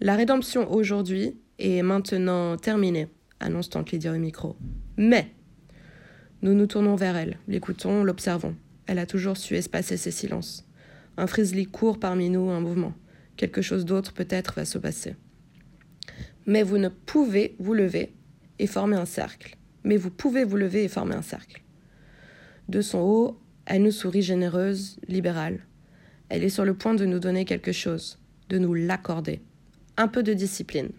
La 0.00 0.16
rédemption 0.16 0.70
aujourd'hui 0.72 1.36
est 1.58 1.82
maintenant 1.82 2.56
terminée, 2.56 3.08
annonce 3.40 3.70
Tante 3.70 3.92
Lydia 3.92 4.12
au 4.12 4.18
micro. 4.18 4.56
Mais 4.96 5.30
nous 6.42 6.54
nous 6.54 6.66
tournons 6.66 6.96
vers 6.96 7.16
elle, 7.16 7.38
l'écoutons, 7.48 8.04
l'observons. 8.04 8.56
Elle 8.86 8.98
a 8.98 9.06
toujours 9.06 9.36
su 9.36 9.56
espacer 9.56 9.96
ses 9.96 10.10
silences. 10.10 10.66
Un 11.16 11.26
frisli 11.26 11.66
court 11.66 11.98
parmi 11.98 12.28
nous, 12.28 12.50
un 12.50 12.60
mouvement. 12.60 12.92
Quelque 13.36 13.62
chose 13.62 13.84
d'autre 13.84 14.12
peut-être 14.12 14.54
va 14.56 14.64
se 14.64 14.78
passer. 14.78 15.16
Mais 16.46 16.62
vous 16.62 16.78
ne 16.78 16.88
pouvez 16.88 17.56
vous 17.58 17.72
lever 17.72 18.12
et 18.58 18.66
former 18.66 18.96
un 18.96 19.06
cercle. 19.06 19.56
Mais 19.84 19.96
vous 19.96 20.10
pouvez 20.10 20.44
vous 20.44 20.56
lever 20.56 20.84
et 20.84 20.88
former 20.88 21.14
un 21.14 21.22
cercle. 21.22 21.62
De 22.68 22.80
son 22.80 22.98
haut, 22.98 23.40
elle 23.66 23.82
nous 23.82 23.90
sourit 23.90 24.22
généreuse, 24.22 24.98
libérale. 25.08 25.60
Elle 26.28 26.44
est 26.44 26.50
sur 26.50 26.64
le 26.64 26.74
point 26.74 26.94
de 26.94 27.06
nous 27.06 27.18
donner 27.18 27.44
quelque 27.44 27.72
chose, 27.72 28.18
de 28.48 28.58
nous 28.58 28.74
l'accorder. 28.74 29.40
Un 29.96 30.08
peu 30.08 30.22
de 30.22 30.34
discipline. 30.34 30.90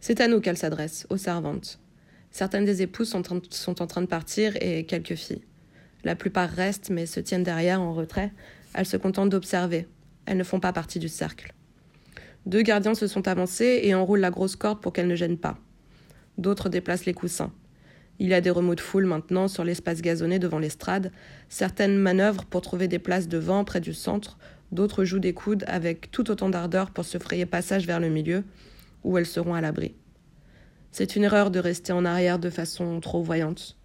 C'est 0.00 0.20
à 0.20 0.28
nous 0.28 0.40
qu'elle 0.40 0.58
s'adresse, 0.58 1.06
aux 1.08 1.16
servantes. 1.16 1.78
Certaines 2.30 2.64
des 2.64 2.82
épouses 2.82 3.08
sont 3.08 3.82
en, 3.82 3.86
train 3.86 4.02
de 4.02 4.06
partir 4.06 4.56
et 4.60 4.84
quelques 4.84 5.14
filles. 5.14 5.42
La 6.04 6.14
plupart 6.16 6.50
restent 6.50 6.90
mais 6.90 7.06
se 7.06 7.20
tiennent 7.20 7.42
derrière 7.42 7.80
en 7.80 7.94
retrait. 7.94 8.32
Elles 8.74 8.86
se 8.86 8.98
contentent 8.98 9.30
d'observer. 9.30 9.88
Elles 10.26 10.36
ne 10.36 10.44
font 10.44 10.60
pas 10.60 10.72
partie 10.72 10.98
du 10.98 11.08
cercle. 11.08 11.54
Deux 12.44 12.62
gardiens 12.62 12.94
se 12.94 13.06
sont 13.06 13.26
avancés 13.26 13.80
et 13.84 13.94
enroulent 13.94 14.20
la 14.20 14.30
grosse 14.30 14.56
corde 14.56 14.80
pour 14.80 14.92
qu'elle 14.92 15.08
ne 15.08 15.14
gêne 15.14 15.38
pas. 15.38 15.58
D'autres 16.36 16.68
déplacent 16.68 17.06
les 17.06 17.14
coussins. 17.14 17.52
Il 18.18 18.28
y 18.28 18.34
a 18.34 18.40
des 18.40 18.50
remous 18.50 18.74
de 18.74 18.80
foule 18.80 19.06
maintenant 19.06 19.48
sur 19.48 19.64
l'espace 19.64 20.00
gazonné 20.00 20.38
devant 20.38 20.58
l'estrade. 20.58 21.12
Certaines 21.48 21.98
manœuvrent 21.98 22.46
pour 22.46 22.62
trouver 22.62 22.88
des 22.88 22.98
places 22.98 23.28
devant, 23.28 23.64
près 23.64 23.80
du 23.80 23.92
centre. 23.92 24.38
D'autres 24.72 25.04
jouent 25.04 25.18
des 25.18 25.34
coudes 25.34 25.64
avec 25.66 26.10
tout 26.10 26.30
autant 26.30 26.48
d'ardeur 26.48 26.90
pour 26.90 27.04
se 27.04 27.18
frayer 27.18 27.46
passage 27.46 27.86
vers 27.86 28.00
le 28.00 28.08
milieu, 28.08 28.44
où 29.04 29.18
elles 29.18 29.26
seront 29.26 29.54
à 29.54 29.60
l'abri. 29.60 29.94
C'est 30.92 31.14
une 31.14 31.24
erreur 31.24 31.50
de 31.50 31.58
rester 31.58 31.92
en 31.92 32.04
arrière 32.04 32.38
de 32.38 32.48
façon 32.48 33.00
trop 33.00 33.22
voyante 33.22 33.76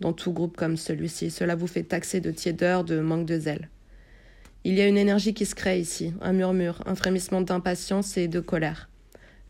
dans 0.00 0.12
tout 0.12 0.32
groupe 0.32 0.56
comme 0.56 0.76
celui-ci. 0.76 1.30
Cela 1.30 1.54
vous 1.54 1.66
fait 1.66 1.84
taxer 1.84 2.20
de 2.20 2.30
tiédeur, 2.30 2.84
de 2.84 3.00
manque 3.00 3.26
de 3.26 3.38
zèle. 3.38 3.70
Il 4.64 4.74
y 4.74 4.80
a 4.80 4.88
une 4.88 4.98
énergie 4.98 5.32
qui 5.32 5.46
se 5.46 5.54
crée 5.54 5.78
ici, 5.78 6.12
un 6.20 6.32
murmure, 6.32 6.82
un 6.86 6.96
frémissement 6.96 7.40
d'impatience 7.40 8.16
et 8.16 8.26
de 8.26 8.40
colère. 8.40 8.88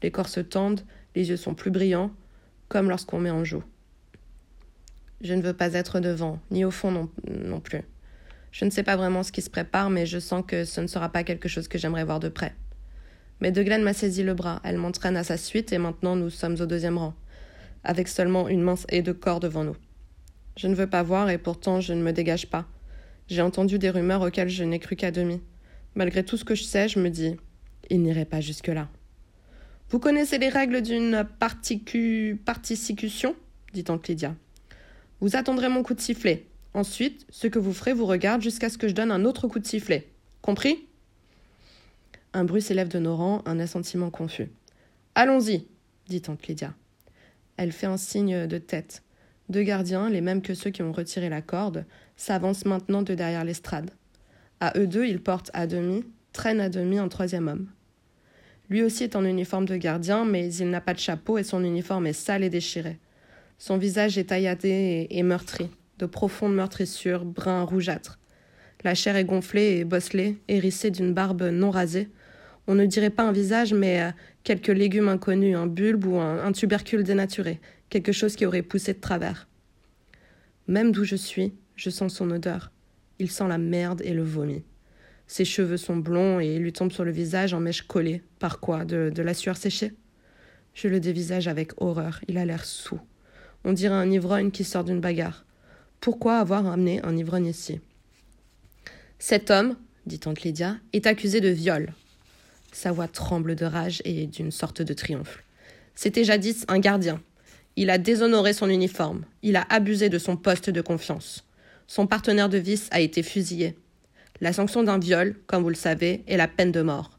Les 0.03 0.11
corps 0.11 0.29
se 0.29 0.41
tendent, 0.41 0.83
les 1.15 1.31
yeux 1.31 1.39
sont 1.39 1.55
plus 1.55 1.71
brillants, 1.71 2.11
comme 2.69 2.91
lorsqu'on 2.91 3.19
met 3.19 3.31
en 3.31 3.43
joue. 3.43 3.65
Je 5.23 5.35
ne 5.35 5.43
veux 5.43 5.55
pas 5.55 5.73
être 5.75 6.01
devant, 6.01 6.39
ni 6.51 6.65
au 6.65 6.71
fond 6.71 6.91
non, 6.91 7.11
non 7.29 7.61
plus. 7.61 7.83
Je 8.53 8.65
ne 8.65 8.71
sais 8.71 8.83
pas 8.83 8.97
vraiment 8.97 9.23
ce 9.23 9.33
qui 9.33 9.43
se 9.43 9.51
prépare, 9.51 9.91
mais 9.91 10.07
je 10.07 10.19
sens 10.19 10.45
que 10.47 10.65
ce 10.65 10.81
ne 10.81 10.87
sera 10.87 11.11
pas 11.11 11.25
quelque 11.25 11.49
chose 11.49 11.69
que 11.69 11.79
j'aimerais 11.79 12.05
voir 12.05 12.21
de 12.21 12.29
près. 12.29 12.55
Mais 13.41 13.53
De 13.53 13.63
Glenn 13.63 13.83
m'a 13.83 13.93
saisi 13.93 14.23
le 14.23 14.35
bras, 14.35 14.61
elle 14.65 14.79
m'entraîne 14.79 15.17
à 15.17 15.25
sa 15.25 15.37
suite 15.37 15.73
et 15.73 15.79
maintenant 15.79 16.17
nous 16.17 16.31
sommes 16.31 16.57
au 16.61 16.67
deuxième 16.67 16.97
rang, 16.97 17.15
avec 17.85 18.09
seulement 18.09 18.49
une 18.49 18.63
mince 18.63 18.87
haie 18.89 19.03
de 19.03 19.13
corps 19.13 19.41
devant 19.41 19.65
nous. 19.65 19.77
Je 20.57 20.69
ne 20.69 20.75
veux 20.75 20.87
pas 20.87 21.03
voir 21.03 21.29
et 21.29 21.37
pourtant 21.37 21.81
je 21.81 21.93
ne 21.93 22.03
me 22.03 22.13
dégage 22.13 22.47
pas. 22.47 22.67
J'ai 23.29 23.43
entendu 23.43 23.79
des 23.79 23.91
rumeurs 23.91 24.23
auxquelles 24.23 24.49
je 24.49 24.65
n'ai 24.65 24.79
cru 24.79 24.97
qu'à 24.97 25.11
demi. 25.11 25.43
Malgré 25.95 26.25
tout 26.25 26.37
ce 26.37 26.45
que 26.45 26.55
je 26.55 26.65
sais, 26.65 26.89
je 26.89 26.99
me 26.99 27.11
dis 27.11 27.37
il 27.91 28.03
n'irait 28.03 28.25
pas 28.25 28.41
jusque-là. 28.41 28.89
Vous 29.91 29.99
connaissez 29.99 30.39
les 30.39 30.49
règles 30.49 30.83
d'une 30.83 31.27
particu... 31.39 32.41
particicution 32.45 33.37
dit 33.73 33.85
Tante. 33.85 34.11
Vous 35.21 35.37
attendrez 35.37 35.69
mon 35.69 35.83
coup 35.83 35.95
de 35.95 36.01
sifflet. 36.01 36.47
Ensuite, 36.75 37.27
ce 37.31 37.47
que 37.47 37.59
vous 37.59 37.73
ferez 37.73 37.95
vous 37.95 38.05
regarde 38.05 38.43
jusqu'à 38.43 38.69
ce 38.69 38.77
que 38.77 38.87
je 38.87 38.95
donne 38.95 39.11
un 39.11 39.25
autre 39.25 39.49
coup 39.49 39.59
de 39.59 39.67
sifflet. 39.67 40.09
Compris? 40.43 40.87
Un 42.35 42.45
bruit 42.45 42.61
s'élève 42.61 42.89
de 42.89 42.99
nos 42.99 43.17
rangs, 43.17 43.43
un 43.47 43.59
assentiment 43.59 44.11
confus. 44.11 44.51
Allons-y, 45.15 45.67
dit 46.09 46.21
Tante 46.21 46.47
Lydia. 46.47 46.75
Elle 47.57 47.73
fait 47.73 47.87
un 47.87 47.97
signe 47.97 48.47
de 48.47 48.59
tête. 48.59 49.03
Deux 49.49 49.63
gardiens, 49.63 50.11
les 50.11 50.21
mêmes 50.21 50.43
que 50.43 50.53
ceux 50.53 50.69
qui 50.69 50.83
ont 50.83 50.93
retiré 50.93 51.31
la 51.31 51.41
corde, 51.41 51.87
s'avancent 52.17 52.67
maintenant 52.67 53.01
de 53.01 53.15
derrière 53.15 53.45
l'estrade. 53.45 53.91
À 54.61 54.79
eux 54.79 54.87
deux, 54.87 55.07
ils 55.07 55.23
portent 55.23 55.51
à 55.55 55.67
demi, 55.67 56.05
traînent 56.35 56.61
à 56.61 56.69
demi 56.69 56.99
un 56.99 57.09
troisième 57.09 57.49
homme. 57.49 57.69
Lui 58.69 58.83
aussi 58.83 59.05
est 59.05 59.17
en 59.17 59.25
uniforme 59.25 59.65
de 59.65 59.77
gardien, 59.77 60.27
mais 60.27 60.53
il 60.53 60.69
n'a 60.69 60.81
pas 60.83 60.93
de 60.93 60.99
chapeau 60.99 61.39
et 61.39 61.45
son 61.45 61.65
uniforme 61.65 62.07
est 62.07 62.13
sale 62.13 62.45
et 62.45 62.51
déchiré. 62.51 62.99
Son 63.59 63.79
visage 63.79 64.19
est 64.19 64.25
tailladé 64.25 65.07
et, 65.11 65.23
meurtri, 65.23 65.71
de 65.99 66.07
profondes 66.07 66.55
meurtrissures, 66.55 67.25
brun 67.25 67.63
rougeâtre. 67.63 68.19
La 68.85 68.95
chair 68.95 69.17
est 69.17 69.25
gonflée 69.25 69.79
et 69.79 69.85
bosselée, 69.85 70.39
hérissée 70.49 70.91
d'une 70.91 71.15
barbe 71.15 71.43
non 71.43 71.71
rasée. 71.71 72.09
On 72.67 72.75
ne 72.75 72.85
dirait 72.85 73.11
pas 73.11 73.23
un 73.25 73.33
visage, 73.33 73.73
mais 73.73 74.03
euh, 74.03 74.11
quelques 74.45 74.69
légumes 74.69 75.09
inconnus, 75.09 75.57
un 75.57 75.67
bulbe 75.67 76.05
ou 76.05 76.19
un 76.19 76.53
tubercule 76.53 77.03
dénaturé, 77.03 77.61
quelque 77.89 78.13
chose 78.13 78.37
qui 78.37 78.45
aurait 78.45 78.63
poussé 78.63 78.93
de 78.93 79.01
travers. 79.01 79.49
Même 80.69 80.93
d'où 80.93 81.05
je 81.05 81.17
suis, 81.17 81.55
je 81.77 81.91
sens 81.91 82.15
son 82.15 82.31
odeur. 82.31 82.73
Il 83.19 83.31
sent 83.31 83.49
la 83.49 83.59
merde 83.59 84.03
et 84.05 84.13
le 84.13 84.23
vomi. 84.23 84.63
Ses 85.27 85.45
cheveux 85.45 85.77
sont 85.77 85.97
blonds 85.97 86.39
et 86.41 86.59
lui 86.59 86.73
tombent 86.73 86.93
sur 86.93 87.05
le 87.05 87.11
visage 87.11 87.55
en 87.55 87.61
mèches 87.61 87.83
collées. 87.83 88.23
Par 88.39 88.61
quoi? 88.61 88.85
De, 88.85 89.11
de 89.15 89.23
la 89.23 89.35
sueur 89.35 89.57
séchée? 89.57 89.93
Je 90.75 90.89
le 90.89 91.01
dévisage 91.01 91.49
avec 91.49 91.73
horreur. 91.81 92.21
Il 92.29 92.37
a 92.37 92.45
l'air 92.45 92.65
sous. 92.65 93.01
On 93.67 93.75
dirait 93.75 93.95
un 93.95 94.11
ivrogne 94.11 94.51
qui 94.51 94.65
sort 94.65 94.85
d'une 94.85 95.01
bagarre. 95.01 95.45
Pourquoi 96.01 96.39
avoir 96.39 96.67
amené 96.67 97.03
un 97.03 97.15
ivrogne 97.15 97.47
ici? 97.47 97.81
Cet 99.19 99.51
homme, 99.51 99.77
dit 100.07 100.19
Tante 100.19 100.41
Lydia, 100.41 100.77
est 100.95 101.07
accusé 101.07 101.43
de 101.43 101.51
viol. 101.51 101.93
Sa 102.73 102.93
voix 102.93 103.09
tremble 103.09 103.57
de 103.57 103.67
rage 103.67 104.01
et 104.07 104.27
d'une 104.27 104.51
sorte 104.51 104.81
de 104.81 104.95
triomphe. 104.95 105.43
C'était 105.95 106.25
jadis 106.25 106.65
un 106.69 106.79
gardien, 106.79 107.21
il 107.79 107.91
a 107.91 107.99
déshonoré 107.99 108.55
son 108.55 108.71
uniforme. 108.71 109.25
Il 109.43 109.57
a 109.57 109.67
abusé 109.69 110.09
de 110.09 110.19
son 110.19 110.37
poste 110.37 110.71
de 110.71 110.81
confiance. 110.81 111.45
Son 111.87 112.07
partenaire 112.07 112.49
de 112.49 112.57
vice 112.57 112.89
a 112.91 113.01
été 113.01 113.23
fusillé. 113.23 113.77
La 114.41 114.55
sanction 114.55 114.83
d'un 114.83 114.99
viol, 114.99 115.37
comme 115.47 115.63
vous 115.63 115.69
le 115.69 115.75
savez, 115.75 116.25
est 116.27 116.39
la 116.39 116.49
peine 116.49 116.73
de 116.73 116.81
mort. 116.81 117.19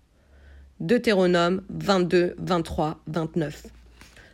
Deutéronome 0.80 1.62
22, 1.70 2.36
23, 2.40 3.00
29. 3.06 3.68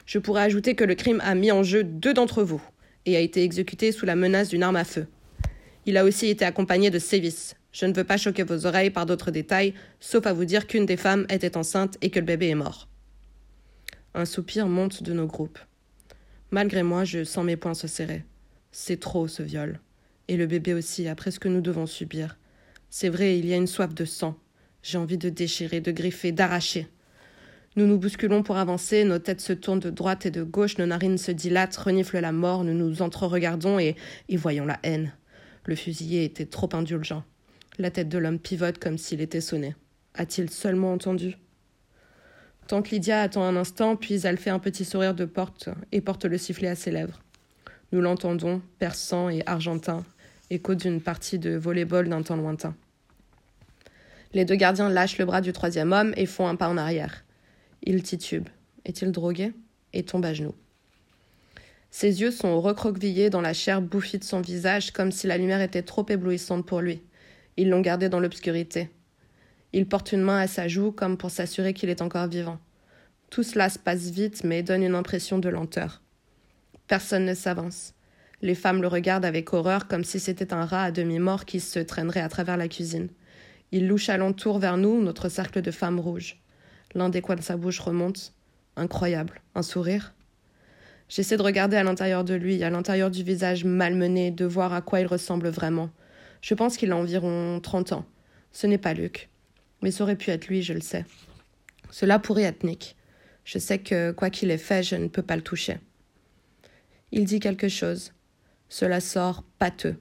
Je 0.05 0.19
pourrais 0.19 0.43
ajouter 0.43 0.75
que 0.75 0.83
le 0.83 0.95
crime 0.95 1.21
a 1.23 1.35
mis 1.35 1.51
en 1.51 1.63
jeu 1.63 1.83
deux 1.83 2.13
d'entre 2.13 2.43
vous 2.43 2.61
et 3.05 3.15
a 3.15 3.19
été 3.19 3.43
exécuté 3.43 3.91
sous 3.91 4.05
la 4.05 4.15
menace 4.15 4.49
d'une 4.49 4.63
arme 4.63 4.75
à 4.75 4.83
feu. 4.83 5.07
Il 5.85 5.97
a 5.97 6.05
aussi 6.05 6.27
été 6.27 6.45
accompagné 6.45 6.89
de 6.89 6.99
sévices. 6.99 7.55
Je 7.71 7.85
ne 7.85 7.93
veux 7.93 8.03
pas 8.03 8.17
choquer 8.17 8.43
vos 8.43 8.65
oreilles 8.65 8.91
par 8.91 9.05
d'autres 9.05 9.31
détails, 9.31 9.73
sauf 9.99 10.25
à 10.27 10.33
vous 10.33 10.45
dire 10.45 10.67
qu'une 10.67 10.85
des 10.85 10.97
femmes 10.97 11.25
était 11.29 11.57
enceinte 11.57 11.97
et 12.01 12.09
que 12.09 12.19
le 12.19 12.25
bébé 12.25 12.49
est 12.49 12.55
mort. 12.55 12.87
Un 14.13 14.25
soupir 14.25 14.67
monte 14.67 15.03
de 15.03 15.11
nos 15.11 15.25
groupes. 15.25 15.59
Malgré 16.51 16.83
moi, 16.83 17.03
je 17.03 17.23
sens 17.23 17.43
mes 17.43 17.57
poings 17.57 17.73
se 17.73 17.87
serrer. 17.87 18.23
C'est 18.71 18.99
trop 18.99 19.27
ce 19.27 19.41
viol. 19.41 19.79
Et 20.27 20.37
le 20.37 20.45
bébé 20.45 20.73
aussi, 20.73 21.07
après 21.07 21.31
ce 21.31 21.39
que 21.39 21.49
nous 21.49 21.61
devons 21.61 21.87
subir. 21.87 22.37
C'est 22.89 23.09
vrai, 23.09 23.39
il 23.39 23.47
y 23.47 23.53
a 23.53 23.57
une 23.57 23.67
soif 23.67 23.93
de 23.93 24.05
sang. 24.05 24.37
J'ai 24.83 24.99
envie 24.99 25.17
de 25.17 25.29
déchirer, 25.29 25.81
de 25.81 25.91
griffer, 25.91 26.31
d'arracher. 26.31 26.87
Nous 27.75 27.87
nous 27.87 27.97
bousculons 27.97 28.43
pour 28.43 28.57
avancer, 28.57 29.03
nos 29.03 29.17
têtes 29.17 29.41
se 29.41 29.53
tournent 29.53 29.79
de 29.79 29.89
droite 29.89 30.27
et 30.27 30.31
de 30.31 30.43
gauche, 30.43 30.77
nos 30.77 30.85
narines 30.85 31.17
se 31.17 31.31
dilatent, 31.31 31.75
reniflent 31.75 32.19
la 32.19 32.31
mort, 32.31 32.63
nous 32.63 32.73
nous 32.73 33.01
entre-regardons 33.01 33.79
et, 33.79 33.95
et 34.29 34.37
voyons 34.37 34.65
la 34.65 34.79
haine. 34.83 35.11
Le 35.65 35.75
fusillé 35.75 36.23
était 36.23 36.45
trop 36.45 36.69
indulgent. 36.73 37.23
La 37.79 37.89
tête 37.89 38.09
de 38.09 38.19
l'homme 38.19 38.37
pivote 38.37 38.77
comme 38.77 38.99
s'il 38.99 39.21
était 39.21 39.41
sonné. 39.41 39.75
A-t-il 40.13 40.51
seulement 40.51 40.93
entendu? 40.93 41.35
Tante 42.67 42.91
Lydia 42.91 43.21
attend 43.21 43.43
un 43.43 43.55
instant, 43.55 43.95
puis 43.95 44.21
elle 44.23 44.37
fait 44.37 44.51
un 44.51 44.59
petit 44.59 44.85
sourire 44.85 45.15
de 45.15 45.25
porte 45.25 45.69
et 45.91 46.01
porte 46.01 46.25
le 46.25 46.37
sifflet 46.37 46.67
à 46.67 46.75
ses 46.75 46.91
lèvres. 46.91 47.21
Nous 47.91 48.01
l'entendons, 48.01 48.61
perçant 48.77 49.29
et 49.29 49.41
argentin, 49.47 50.05
écho 50.51 50.75
d'une 50.75 51.01
partie 51.01 51.39
de 51.39 51.55
volleyball 51.55 52.07
d'un 52.07 52.21
temps 52.21 52.37
lointain. 52.37 52.75
Les 54.33 54.45
deux 54.45 54.55
gardiens 54.55 54.89
lâchent 54.89 55.17
le 55.17 55.25
bras 55.25 55.41
du 55.41 55.53
troisième 55.53 55.91
homme 55.91 56.13
et 56.15 56.27
font 56.27 56.47
un 56.47 56.55
pas 56.55 56.69
en 56.69 56.77
arrière. 56.77 57.23
Il 57.85 58.01
titube. 58.01 58.47
Est-il 58.85 59.11
drogué? 59.11 59.51
Et 59.91 60.03
tombe 60.03 60.23
à 60.23 60.33
genoux. 60.33 60.55
Ses 61.91 62.21
yeux 62.21 62.31
sont 62.31 62.61
recroquevillés 62.61 63.29
dans 63.29 63.41
la 63.41 63.53
chair 63.53 63.81
bouffie 63.81 64.17
de 64.17 64.23
son 64.23 64.39
visage, 64.39 64.91
comme 64.91 65.11
si 65.11 65.27
la 65.27 65.37
lumière 65.37 65.61
était 65.61 65.81
trop 65.81 66.05
éblouissante 66.07 66.65
pour 66.65 66.79
lui. 66.79 67.01
Ils 67.57 67.69
l'ont 67.69 67.81
gardé 67.81 68.07
dans 68.07 68.21
l'obscurité. 68.21 68.89
Il 69.73 69.85
porte 69.85 70.13
une 70.13 70.21
main 70.21 70.39
à 70.39 70.47
sa 70.47 70.69
joue 70.69 70.93
comme 70.93 71.17
pour 71.17 71.29
s'assurer 71.29 71.73
qu'il 71.73 71.89
est 71.89 72.01
encore 72.01 72.27
vivant. 72.27 72.57
Tout 73.29 73.43
cela 73.43 73.69
se 73.69 73.77
passe 73.77 74.09
vite 74.11 74.45
mais 74.45 74.63
donne 74.63 74.83
une 74.83 74.95
impression 74.95 75.37
de 75.37 75.49
lenteur. 75.49 76.01
Personne 76.87 77.25
ne 77.25 77.33
s'avance. 77.33 77.93
Les 78.41 78.55
femmes 78.55 78.81
le 78.81 78.87
regardent 78.87 79.25
avec 79.25 79.53
horreur 79.53 79.89
comme 79.89 80.05
si 80.05 80.21
c'était 80.21 80.53
un 80.53 80.65
rat 80.65 80.85
à 80.85 80.91
demi-mort 80.91 81.43
qui 81.43 81.59
se 81.59 81.79
traînerait 81.79 82.21
à 82.21 82.29
travers 82.29 82.55
la 82.55 82.69
cuisine. 82.69 83.09
Il 83.71 83.87
louche 83.87 84.07
alentour 84.07 84.57
vers 84.59 84.77
nous, 84.77 85.01
notre 85.01 85.27
cercle 85.27 85.61
de 85.61 85.71
femmes 85.71 85.99
rouges. 85.99 86.42
L'un 86.95 87.09
des 87.09 87.21
coins 87.21 87.35
de 87.35 87.41
sa 87.41 87.57
bouche 87.57 87.79
remonte. 87.79 88.33
Incroyable. 88.75 89.41
Un 89.55 89.61
sourire. 89.61 90.13
J'essaie 91.09 91.37
de 91.37 91.43
regarder 91.43 91.77
à 91.77 91.83
l'intérieur 91.83 92.23
de 92.23 92.33
lui, 92.33 92.63
à 92.63 92.69
l'intérieur 92.69 93.11
du 93.11 93.23
visage 93.23 93.65
malmené, 93.65 94.31
de 94.31 94.45
voir 94.45 94.73
à 94.73 94.81
quoi 94.81 94.99
il 94.99 95.07
ressemble 95.07 95.49
vraiment. 95.49 95.89
Je 96.41 96.53
pense 96.53 96.77
qu'il 96.77 96.91
a 96.91 96.97
environ 96.97 97.59
trente 97.61 97.91
ans. 97.91 98.05
Ce 98.51 98.67
n'est 98.67 98.77
pas 98.77 98.93
Luc 98.93 99.29
mais 99.83 99.91
ça 99.91 100.03
aurait 100.03 100.15
pu 100.15 100.31
être 100.31 100.47
lui, 100.47 100.63
je 100.63 100.73
le 100.73 100.81
sais. 100.81 101.05
Cela 101.91 102.17
pourrait 102.17 102.43
être 102.43 102.63
Nick. 102.63 102.95
Je 103.43 103.59
sais 103.59 103.77
que, 103.77 104.11
quoi 104.11 104.29
qu'il 104.29 104.49
ait 104.49 104.57
fait, 104.57 104.81
je 104.81 104.95
ne 104.95 105.09
peux 105.09 105.21
pas 105.21 105.35
le 105.35 105.41
toucher. 105.41 105.77
Il 107.11 107.25
dit 107.25 107.41
quelque 107.41 107.67
chose. 107.67 108.13
Cela 108.69 109.01
sort 109.01 109.43
pâteux, 109.59 109.97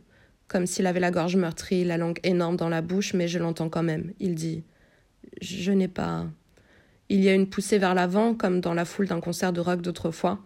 comme 0.46 0.66
s'il 0.66 0.86
avait 0.86 1.00
la 1.00 1.10
gorge 1.10 1.36
meurtrie, 1.36 1.84
la 1.84 1.98
langue 1.98 2.20
énorme 2.22 2.56
dans 2.56 2.68
la 2.68 2.80
bouche, 2.80 3.12
mais 3.12 3.26
je 3.28 3.40
l'entends 3.40 3.68
quand 3.68 3.82
même. 3.82 4.12
Il 4.20 4.36
dit 4.36 4.62
Je 5.42 5.72
n'ai 5.72 5.88
pas. 5.88 6.26
Il 7.12 7.22
y 7.22 7.28
a 7.28 7.34
une 7.34 7.46
poussée 7.46 7.76
vers 7.76 7.94
l'avant, 7.94 8.32
comme 8.32 8.62
dans 8.62 8.72
la 8.72 8.86
foule 8.86 9.06
d'un 9.06 9.20
concert 9.20 9.52
de 9.52 9.60
rock 9.60 9.82
d'autrefois, 9.82 10.38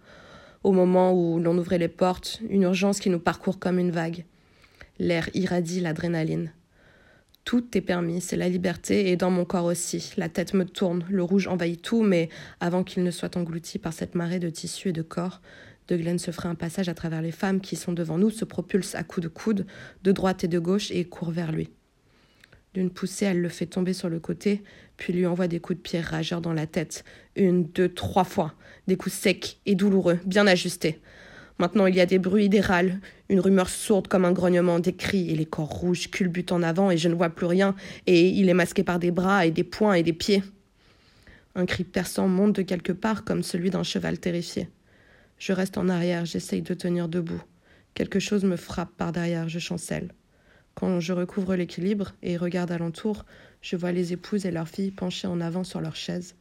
au 0.65 0.73
moment 0.73 1.13
où 1.13 1.39
l'on 1.39 1.57
ouvrait 1.57 1.79
les 1.79 1.87
portes, 1.87 2.41
une 2.51 2.63
urgence 2.63 2.99
qui 2.99 3.09
nous 3.09 3.21
parcourt 3.21 3.61
comme 3.61 3.79
une 3.79 3.93
vague. 3.93 4.25
L'air 4.99 5.31
irradie 5.33 5.79
l'adrénaline. 5.79 6.51
Tout 7.45 7.79
est 7.79 7.81
permis, 7.81 8.21
c'est 8.21 8.37
la 8.37 8.49
liberté, 8.49 9.13
et 9.13 9.17
dans 9.17 9.31
mon 9.31 9.45
corps 9.45 9.67
aussi. 9.67 10.13
La 10.17 10.29
tête 10.29 10.55
me 10.55 10.65
tourne, 10.65 11.05
le 11.09 11.23
rouge 11.23 11.47
envahit 11.47 11.81
tout, 11.81 12.03
mais 12.03 12.31
avant 12.59 12.83
qu'il 12.83 13.05
ne 13.05 13.13
soit 13.13 13.37
englouti 13.37 13.79
par 13.79 13.93
cette 13.93 14.17
marée 14.17 14.41
de 14.41 14.51
tissus 14.51 14.89
et 14.89 14.93
de 14.93 15.03
corps, 15.03 15.43
De 15.87 15.97
Glenn 15.97 16.19
se 16.19 16.33
ferait 16.33 16.49
un 16.49 16.57
passage 16.57 16.89
à 16.89 16.95
travers 16.95 17.23
les 17.23 17.31
femmes 17.31 17.61
qui 17.61 17.77
sont 17.77 17.93
devant 17.93 18.19
nous, 18.19 18.31
se 18.31 18.45
propulse 18.45 18.97
à 18.97 19.05
coups 19.05 19.23
de 19.23 19.29
coude, 19.29 19.67
de 20.03 20.11
droite 20.11 20.43
et 20.43 20.49
de 20.49 20.59
gauche, 20.59 20.91
et 20.91 21.05
court 21.05 21.31
vers 21.31 21.53
lui. 21.53 21.71
D'une 22.77 22.91
poussée, 22.91 23.25
elle 23.25 23.41
le 23.41 23.49
fait 23.49 23.65
tomber 23.65 23.95
sur 23.95 24.11
le 24.11 24.21
côté, 24.21 24.63
puis 24.99 25.15
lui 25.15 25.25
envoie 25.25 25.49
des 25.49 25.61
coups 25.61 25.79
de 25.79 25.83
pied 25.83 25.99
rageurs 25.99 26.43
dans 26.43 26.53
la 26.53 26.67
tête. 26.67 27.05
Une, 27.35 27.65
deux, 27.65 27.89
trois 27.89 28.25
fois. 28.25 28.53
Des 28.87 28.97
coups 28.99 29.15
secs 29.15 29.57
et 29.65 29.75
douloureux, 29.75 30.19
bien 30.27 30.47
ajustés. 30.47 31.01
Maintenant, 31.59 31.87
il 31.87 31.95
y 31.95 32.03
a 32.03 32.05
des 32.05 32.19
bruits, 32.19 32.51
des 32.51 32.61
râles, 32.61 33.01
une 33.31 33.41
rumeur 33.41 33.71
sourde 33.71 34.09
comme 34.09 34.27
un 34.27 34.33
grognement, 34.33 34.79
des 34.79 34.93
cris, 34.93 35.31
et 35.31 35.37
les 35.37 35.47
corps 35.47 35.71
rouges 35.71 36.11
culbutent 36.11 36.53
en 36.53 36.63
avant, 36.63 36.91
et 36.91 36.99
je 36.99 37.09
ne 37.09 37.15
vois 37.15 37.31
plus 37.31 37.47
rien, 37.47 37.75
et 38.07 38.29
il 38.29 38.51
est 38.51 38.55
masqué 38.55 38.85
par 38.85 38.99
des 38.99 39.11
bras 39.11 39.47
et 39.47 39.51
des 39.51 39.65
poings 39.65 39.95
et 39.95 40.03
des 40.03 40.13
pieds. 40.13 40.43
Un 41.55 41.65
cri 41.65 41.83
perçant 41.83 42.29
monte 42.29 42.57
de 42.57 42.61
quelque 42.63 42.93
part 42.93 43.25
comme 43.25 43.43
celui 43.43 43.71
d'un 43.71 43.85
cheval 43.85 44.19
terrifié. 44.19 44.69
Je 45.39 45.55
reste 45.55 45.79
en 45.79 45.89
arrière, 45.89 46.27
j'essaye 46.27 46.61
de 46.61 46.75
tenir 46.75 47.09
debout. 47.09 47.43
Quelque 47.95 48.19
chose 48.19 48.45
me 48.45 48.57
frappe 48.57 48.95
par 48.99 49.13
derrière, 49.13 49.49
je 49.49 49.61
chancelle. 49.61 50.11
Quand 50.77 51.01
je 51.01 51.15
recouvre 51.15 51.57
l'équilibre 51.57 52.13
et 52.23 52.37
regarde 52.37 52.71
alentour, 52.71 53.25
je 53.63 53.77
vois 53.77 53.93
les 53.93 54.13
épouses 54.13 54.45
et 54.45 54.51
leurs 54.51 54.69
filles 54.69 54.91
penchées 54.91 55.27
en 55.27 55.41
avant 55.41 55.65
sur 55.65 55.81
leurs 55.81 55.97
chaises, 55.97 56.35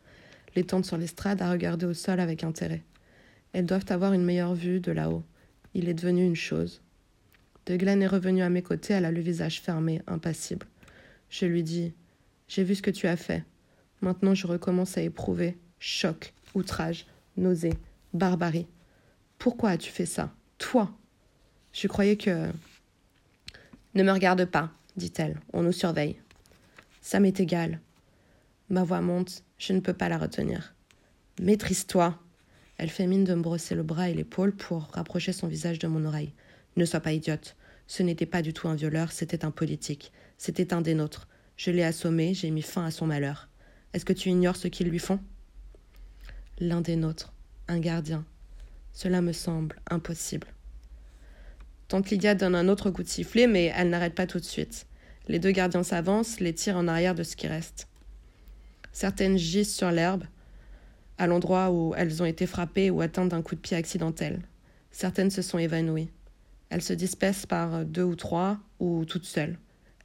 les 0.57 0.65
tantes 0.65 0.83
sur 0.83 0.97
l'estrade 0.97 1.41
à 1.41 1.49
regarder 1.49 1.85
au 1.85 1.93
sol 1.93 2.19
avec 2.19 2.43
intérêt. 2.43 2.83
Elles 3.53 3.65
doivent 3.65 3.85
avoir 3.89 4.11
une 4.11 4.25
meilleure 4.25 4.53
vue 4.53 4.81
de 4.81 4.91
là-haut. 4.91 5.23
Il 5.73 5.87
est 5.87 5.93
devenu 5.93 6.25
une 6.25 6.35
chose. 6.35 6.81
De 7.65 7.77
Glenn 7.77 8.01
est 8.01 8.07
revenu 8.07 8.41
à 8.41 8.49
mes 8.49 8.61
côtés, 8.61 8.93
elle 8.93 9.05
a 9.05 9.11
le 9.11 9.21
visage 9.21 9.61
fermé, 9.61 10.01
impassible. 10.05 10.67
Je 11.29 11.45
lui 11.45 11.63
dis 11.63 11.93
J'ai 12.49 12.65
vu 12.65 12.75
ce 12.75 12.81
que 12.81 12.91
tu 12.91 13.07
as 13.07 13.15
fait. 13.15 13.45
Maintenant, 14.01 14.35
je 14.35 14.47
recommence 14.47 14.97
à 14.97 15.01
éprouver 15.01 15.57
choc, 15.79 16.33
outrage, 16.55 17.07
nausée, 17.37 17.73
barbarie. 18.13 18.67
Pourquoi 19.37 19.69
as-tu 19.69 19.91
fait 19.91 20.05
ça? 20.05 20.33
Toi? 20.57 20.91
Je 21.71 21.87
croyais 21.87 22.17
que. 22.17 22.49
Ne 23.95 24.03
me 24.03 24.11
regarde 24.11 24.43
pas, 24.43 24.71
dit-elle. 24.97 25.39
On 25.53 25.63
nous 25.63 25.71
surveille. 25.71 26.19
Ça 27.01 27.21
m'est 27.21 27.39
égal. 27.39 27.79
Ma 28.69 28.83
voix 28.83 28.99
monte, 28.99 29.43
je 29.57 29.71
ne 29.71 29.79
peux 29.79 29.93
pas 29.93 30.09
la 30.09 30.17
retenir. 30.17 30.75
Maîtrise-toi, 31.39 32.19
elle 32.77 32.89
fait 32.89 33.07
mine 33.07 33.23
de 33.23 33.33
me 33.33 33.41
brosser 33.41 33.73
le 33.73 33.83
bras 33.83 34.09
et 34.09 34.13
l'épaule 34.13 34.53
pour 34.53 34.89
rapprocher 34.91 35.31
son 35.31 35.47
visage 35.47 35.79
de 35.79 35.87
mon 35.87 36.03
oreille. 36.03 36.33
Ne 36.75 36.83
sois 36.83 36.99
pas 36.99 37.13
idiote. 37.13 37.55
Ce 37.87 38.03
n'était 38.03 38.25
pas 38.25 38.41
du 38.41 38.51
tout 38.51 38.67
un 38.67 38.75
violeur, 38.75 39.13
c'était 39.13 39.45
un 39.45 39.51
politique. 39.51 40.11
C'était 40.37 40.73
un 40.73 40.81
des 40.81 40.93
nôtres. 40.93 41.29
Je 41.55 41.71
l'ai 41.71 41.83
assommé, 41.83 42.33
j'ai 42.33 42.51
mis 42.51 42.63
fin 42.63 42.85
à 42.85 42.91
son 42.91 43.07
malheur. 43.07 43.47
Est-ce 43.93 44.03
que 44.03 44.11
tu 44.11 44.27
ignores 44.29 44.57
ce 44.57 44.67
qu'ils 44.67 44.89
lui 44.89 44.99
font? 44.99 45.21
L'un 46.59 46.81
des 46.81 46.97
nôtres, 46.97 47.33
un 47.69 47.79
gardien. 47.79 48.25
Cela 48.91 49.21
me 49.21 49.31
semble 49.31 49.77
impossible. 49.89 50.47
Tante 51.87 52.09
Lydia 52.09 52.33
donne 52.35 52.55
un 52.55 52.67
autre 52.67 52.89
coup 52.89 53.03
de 53.03 53.07
sifflet, 53.07 53.47
mais 53.47 53.71
elle 53.75 53.89
n'arrête 53.89 54.15
pas 54.15 54.25
tout 54.25 54.39
de 54.39 54.45
suite. 54.45 54.87
Les 55.27 55.39
deux 55.39 55.51
gardiens 55.51 55.83
s'avancent, 55.83 56.39
les 56.39 56.53
tirent 56.53 56.77
en 56.77 56.87
arrière 56.87 57.15
de 57.15 57.23
ce 57.23 57.35
qui 57.35 57.47
reste. 57.47 57.87
Certaines 58.91 59.37
gisent 59.37 59.73
sur 59.73 59.91
l'herbe, 59.91 60.23
à 61.17 61.27
l'endroit 61.27 61.71
où 61.71 61.93
elles 61.95 62.21
ont 62.21 62.25
été 62.25 62.47
frappées 62.47 62.89
ou 62.89 63.01
atteintes 63.01 63.29
d'un 63.29 63.41
coup 63.41 63.55
de 63.55 63.59
pied 63.59 63.77
accidentel. 63.77 64.41
Certaines 64.91 65.31
se 65.31 65.41
sont 65.41 65.57
évanouies. 65.57 66.09
Elles 66.69 66.81
se 66.81 66.93
dispersent 66.93 67.45
par 67.45 67.85
deux 67.85 68.03
ou 68.03 68.15
trois 68.15 68.57
ou 68.79 69.05
toutes 69.05 69.25
seules. 69.25 69.57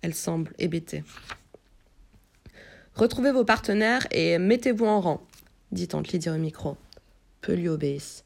Elles 0.02 0.14
semblent 0.14 0.52
hébétées. 0.58 1.04
Retrouvez 2.94 3.32
vos 3.32 3.44
partenaires 3.44 4.06
et 4.10 4.38
mettez-vous 4.38 4.86
en 4.86 5.00
rang, 5.00 5.26
dit 5.72 5.88
Tante 5.88 6.08
Lydia 6.08 6.34
au 6.34 6.38
micro. 6.38 6.76
Peu 7.40 7.54
lui 7.54 7.68
obéissent. 7.68 8.24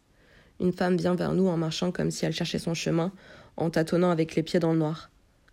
Une 0.61 0.73
femme 0.73 0.97
vient 0.97 1.15
vers 1.15 1.33
nous 1.33 1.47
en 1.49 1.57
marchant 1.57 1.93
comme 1.93 2.11
si 2.11 2.25
elle 2.25 2.33
cherchait 2.33 2.59
son 2.59 2.75
chemin, 2.75 3.13
en 3.57 3.71
tâtonnant 3.71 4.11
avec 4.11 4.35
les 4.35 4.43
pieds 4.43 4.61
dans 4.61 4.73
le 4.73 4.79
noir. 4.79 5.11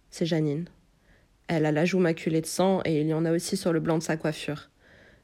C'est 0.09 0.25
Janine. 0.25 0.65
Elle 1.47 1.65
a 1.65 1.71
la 1.71 1.85
joue 1.85 1.99
maculée 1.99 2.41
de 2.41 2.45
sang 2.45 2.81
et 2.85 3.01
il 3.01 3.07
y 3.07 3.13
en 3.13 3.25
a 3.25 3.31
aussi 3.31 3.57
sur 3.57 3.73
le 3.73 3.79
blanc 3.79 3.97
de 3.97 4.03
sa 4.03 4.17
coiffure. 4.17 4.69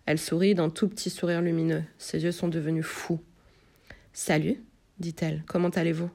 Elle 0.05 0.19
sourit 0.19 0.55
d'un 0.55 0.69
tout 0.69 0.87
petit 0.87 1.09
sourire 1.09 1.41
lumineux. 1.41 1.83
Ses 1.97 2.23
yeux 2.23 2.31
sont 2.31 2.47
devenus 2.47 2.85
fous. 2.85 3.21
Salut, 4.13 4.63
dit-elle. 4.99 5.43
Comment 5.47 5.69
allez-vous? 5.69 6.09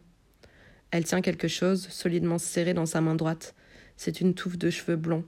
Elle 0.91 1.05
tient 1.05 1.21
quelque 1.21 1.49
chose, 1.49 1.89
solidement 1.89 2.39
serré 2.39 2.75
dans 2.75 2.87
sa 2.87 3.01
main 3.01 3.15
droite. 3.15 3.55
C'est 3.97 4.21
une 4.21 4.35
touffe 4.35 4.59
de 4.59 4.71
cheveux 4.71 4.97
blonds. 4.97 5.25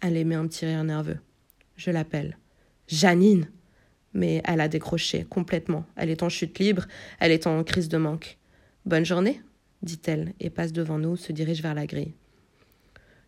Elle 0.00 0.16
émet 0.16 0.34
un 0.34 0.46
petit 0.46 0.66
rire 0.66 0.84
nerveux. 0.84 1.18
Je 1.76 1.90
l'appelle. 1.90 2.38
Janine 2.88 3.48
Mais 4.14 4.42
elle 4.44 4.60
a 4.60 4.68
décroché, 4.68 5.24
complètement. 5.24 5.86
Elle 5.96 6.10
est 6.10 6.22
en 6.22 6.28
chute 6.28 6.58
libre, 6.58 6.86
elle 7.18 7.32
est 7.32 7.46
en 7.46 7.64
crise 7.64 7.88
de 7.88 7.98
manque. 7.98 8.38
Bonne 8.84 9.04
journée 9.04 9.40
dit-elle, 9.82 10.32
et 10.40 10.50
passe 10.50 10.72
devant 10.72 10.98
nous, 10.98 11.16
se 11.16 11.32
dirige 11.32 11.62
vers 11.62 11.74
la 11.74 11.86
grille. 11.86 12.14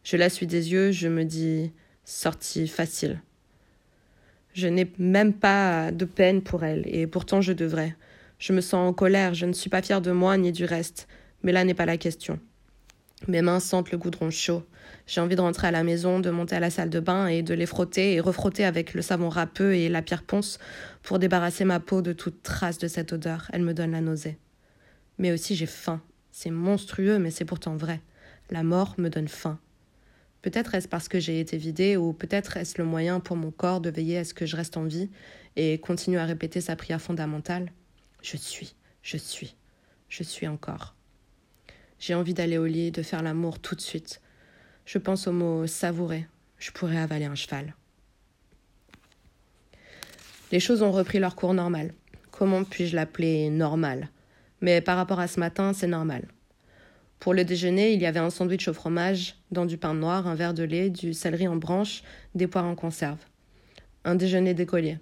Je 0.02 0.16
la 0.16 0.28
suis 0.28 0.46
des 0.46 0.72
yeux, 0.72 0.92
je 0.92 1.08
me 1.08 1.24
dis 1.24 1.72
sortie 2.04 2.68
facile. 2.68 3.20
Je 4.52 4.68
n'ai 4.68 4.92
même 4.98 5.32
pas 5.32 5.90
de 5.90 6.04
peine 6.04 6.42
pour 6.42 6.62
elle, 6.64 6.84
et 6.86 7.06
pourtant 7.06 7.40
je 7.40 7.52
devrais. 7.52 7.96
Je 8.38 8.52
me 8.52 8.60
sens 8.60 8.88
en 8.88 8.92
colère, 8.92 9.34
je 9.34 9.46
ne 9.46 9.52
suis 9.52 9.70
pas 9.70 9.82
fière 9.82 10.00
de 10.00 10.12
moi 10.12 10.36
ni 10.36 10.52
du 10.52 10.64
reste, 10.64 11.08
mais 11.42 11.52
là 11.52 11.64
n'est 11.64 11.74
pas 11.74 11.86
la 11.86 11.96
question. 11.96 12.38
Mes 13.26 13.42
mains 13.42 13.60
sentent 13.60 13.90
le 13.90 13.98
goudron 13.98 14.30
chaud. 14.30 14.64
J'ai 15.06 15.20
envie 15.20 15.36
de 15.36 15.40
rentrer 15.40 15.66
à 15.66 15.70
la 15.70 15.82
maison, 15.82 16.20
de 16.20 16.30
monter 16.30 16.56
à 16.56 16.60
la 16.60 16.70
salle 16.70 16.90
de 16.90 17.00
bain 17.00 17.26
et 17.26 17.42
de 17.42 17.54
les 17.54 17.66
frotter 17.66 18.14
et 18.14 18.20
refrotter 18.20 18.64
avec 18.64 18.94
le 18.94 19.02
savon 19.02 19.28
râpeux 19.28 19.74
et 19.74 19.88
la 19.88 20.02
pierre 20.02 20.22
ponce 20.22 20.58
pour 21.02 21.18
débarrasser 21.18 21.64
ma 21.64 21.80
peau 21.80 22.02
de 22.02 22.12
toute 22.12 22.42
trace 22.42 22.78
de 22.78 22.88
cette 22.88 23.12
odeur. 23.12 23.48
Elle 23.52 23.62
me 23.62 23.74
donne 23.74 23.92
la 23.92 24.00
nausée. 24.00 24.38
Mais 25.18 25.32
aussi 25.32 25.56
j'ai 25.56 25.66
faim. 25.66 26.02
C'est 26.36 26.50
monstrueux, 26.50 27.20
mais 27.20 27.30
c'est 27.30 27.44
pourtant 27.44 27.76
vrai. 27.76 28.00
La 28.50 28.64
mort 28.64 28.96
me 28.98 29.08
donne 29.08 29.28
faim. 29.28 29.60
Peut-être 30.42 30.74
est-ce 30.74 30.88
parce 30.88 31.06
que 31.06 31.20
j'ai 31.20 31.38
été 31.38 31.56
vidée, 31.56 31.96
ou 31.96 32.12
peut-être 32.12 32.56
est-ce 32.56 32.76
le 32.76 32.84
moyen 32.84 33.20
pour 33.20 33.36
mon 33.36 33.52
corps 33.52 33.80
de 33.80 33.88
veiller 33.88 34.18
à 34.18 34.24
ce 34.24 34.34
que 34.34 34.44
je 34.44 34.56
reste 34.56 34.76
en 34.76 34.82
vie 34.82 35.10
et 35.54 35.78
continue 35.78 36.18
à 36.18 36.24
répéter 36.24 36.60
sa 36.60 36.74
prière 36.74 37.00
fondamentale. 37.00 37.70
Je 38.20 38.36
suis, 38.36 38.74
je 39.00 39.16
suis, 39.16 39.54
je 40.08 40.24
suis 40.24 40.48
encore. 40.48 40.96
J'ai 42.00 42.14
envie 42.14 42.34
d'aller 42.34 42.58
au 42.58 42.66
lit, 42.66 42.90
de 42.90 43.04
faire 43.04 43.22
l'amour 43.22 43.60
tout 43.60 43.76
de 43.76 43.80
suite. 43.80 44.20
Je 44.86 44.98
pense 44.98 45.28
au 45.28 45.32
mot 45.32 45.68
savourer. 45.68 46.26
Je 46.58 46.72
pourrais 46.72 46.98
avaler 46.98 47.26
un 47.26 47.36
cheval. 47.36 47.76
Les 50.50 50.58
choses 50.58 50.82
ont 50.82 50.90
repris 50.90 51.20
leur 51.20 51.36
cours 51.36 51.54
normal. 51.54 51.94
Comment 52.32 52.64
puis-je 52.64 52.96
l'appeler 52.96 53.50
normal? 53.50 54.08
Mais 54.64 54.80
par 54.80 54.96
rapport 54.96 55.20
à 55.20 55.28
ce 55.28 55.38
matin, 55.38 55.74
c'est 55.74 55.86
normal. 55.86 56.26
Pour 57.20 57.34
le 57.34 57.44
déjeuner, 57.44 57.92
il 57.92 58.00
y 58.00 58.06
avait 58.06 58.18
un 58.18 58.30
sandwich 58.30 58.66
au 58.66 58.72
fromage, 58.72 59.36
dans 59.50 59.66
du 59.66 59.76
pain 59.76 59.92
noir, 59.92 60.26
un 60.26 60.34
verre 60.34 60.54
de 60.54 60.62
lait, 60.62 60.88
du 60.88 61.12
céleri 61.12 61.46
en 61.46 61.56
branche, 61.56 62.02
des 62.34 62.46
poires 62.46 62.64
en 62.64 62.74
conserve. 62.74 63.18
Un 64.06 64.14
déjeuner 64.14 64.54
d'écolier. 64.54 64.96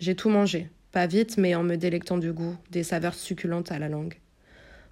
J'ai 0.00 0.16
tout 0.16 0.30
mangé, 0.30 0.68
pas 0.90 1.06
vite, 1.06 1.38
mais 1.38 1.54
en 1.54 1.62
me 1.62 1.76
délectant 1.76 2.18
du 2.18 2.32
goût, 2.32 2.56
des 2.72 2.82
saveurs 2.82 3.14
succulentes 3.14 3.70
à 3.70 3.78
la 3.78 3.88
langue. 3.88 4.14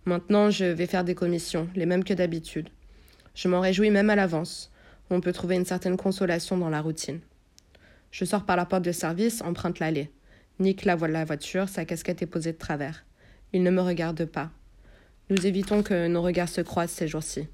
Maintenant, 0.05 0.51
je 0.51 0.67
vais 0.67 0.87
faire 0.87 1.03
des 1.03 1.17
commissions, 1.17 1.69
les 1.75 1.85
mêmes 1.85 2.05
que 2.05 2.15
d'habitude. 2.15 2.69
Je 3.35 3.49
m'en 3.49 3.59
réjouis 3.59 3.91
même 3.91 4.09
à 4.11 4.15
l'avance. 4.15 4.71
On 5.11 5.21
peut 5.21 5.33
trouver 5.33 5.57
une 5.57 5.67
certaine 5.67 5.97
consolation 5.97 6.57
dans 6.57 6.71
la 6.71 6.81
routine. 6.81 7.19
Je 8.13 8.25
sors 8.25 8.45
par 8.45 8.55
la 8.55 8.67
porte 8.67 8.85
de 8.85 8.93
service, 8.93 9.43
emprunte 9.43 9.81
l'allée. 9.81 10.13
Nick 10.61 10.85
la 10.85 10.95
voit 10.95 11.09
la 11.09 11.25
voiture, 11.25 11.69
sa 11.69 11.85
casquette 11.85 12.23
est 12.23 12.27
posée 12.27 12.53
de 12.53 12.59
travers. 12.59 13.05
Il 13.53 13.63
ne 13.63 13.71
me 13.71 13.81
regarde 13.81 14.25
pas. 14.25 14.51
Nous 15.31 15.47
évitons 15.47 15.83
que 15.83 16.07
nos 16.07 16.23
regards 16.23 16.49
se 16.49 16.61
croisent 16.61 16.93
ces 16.93 17.09
jours-ci. 17.09 17.49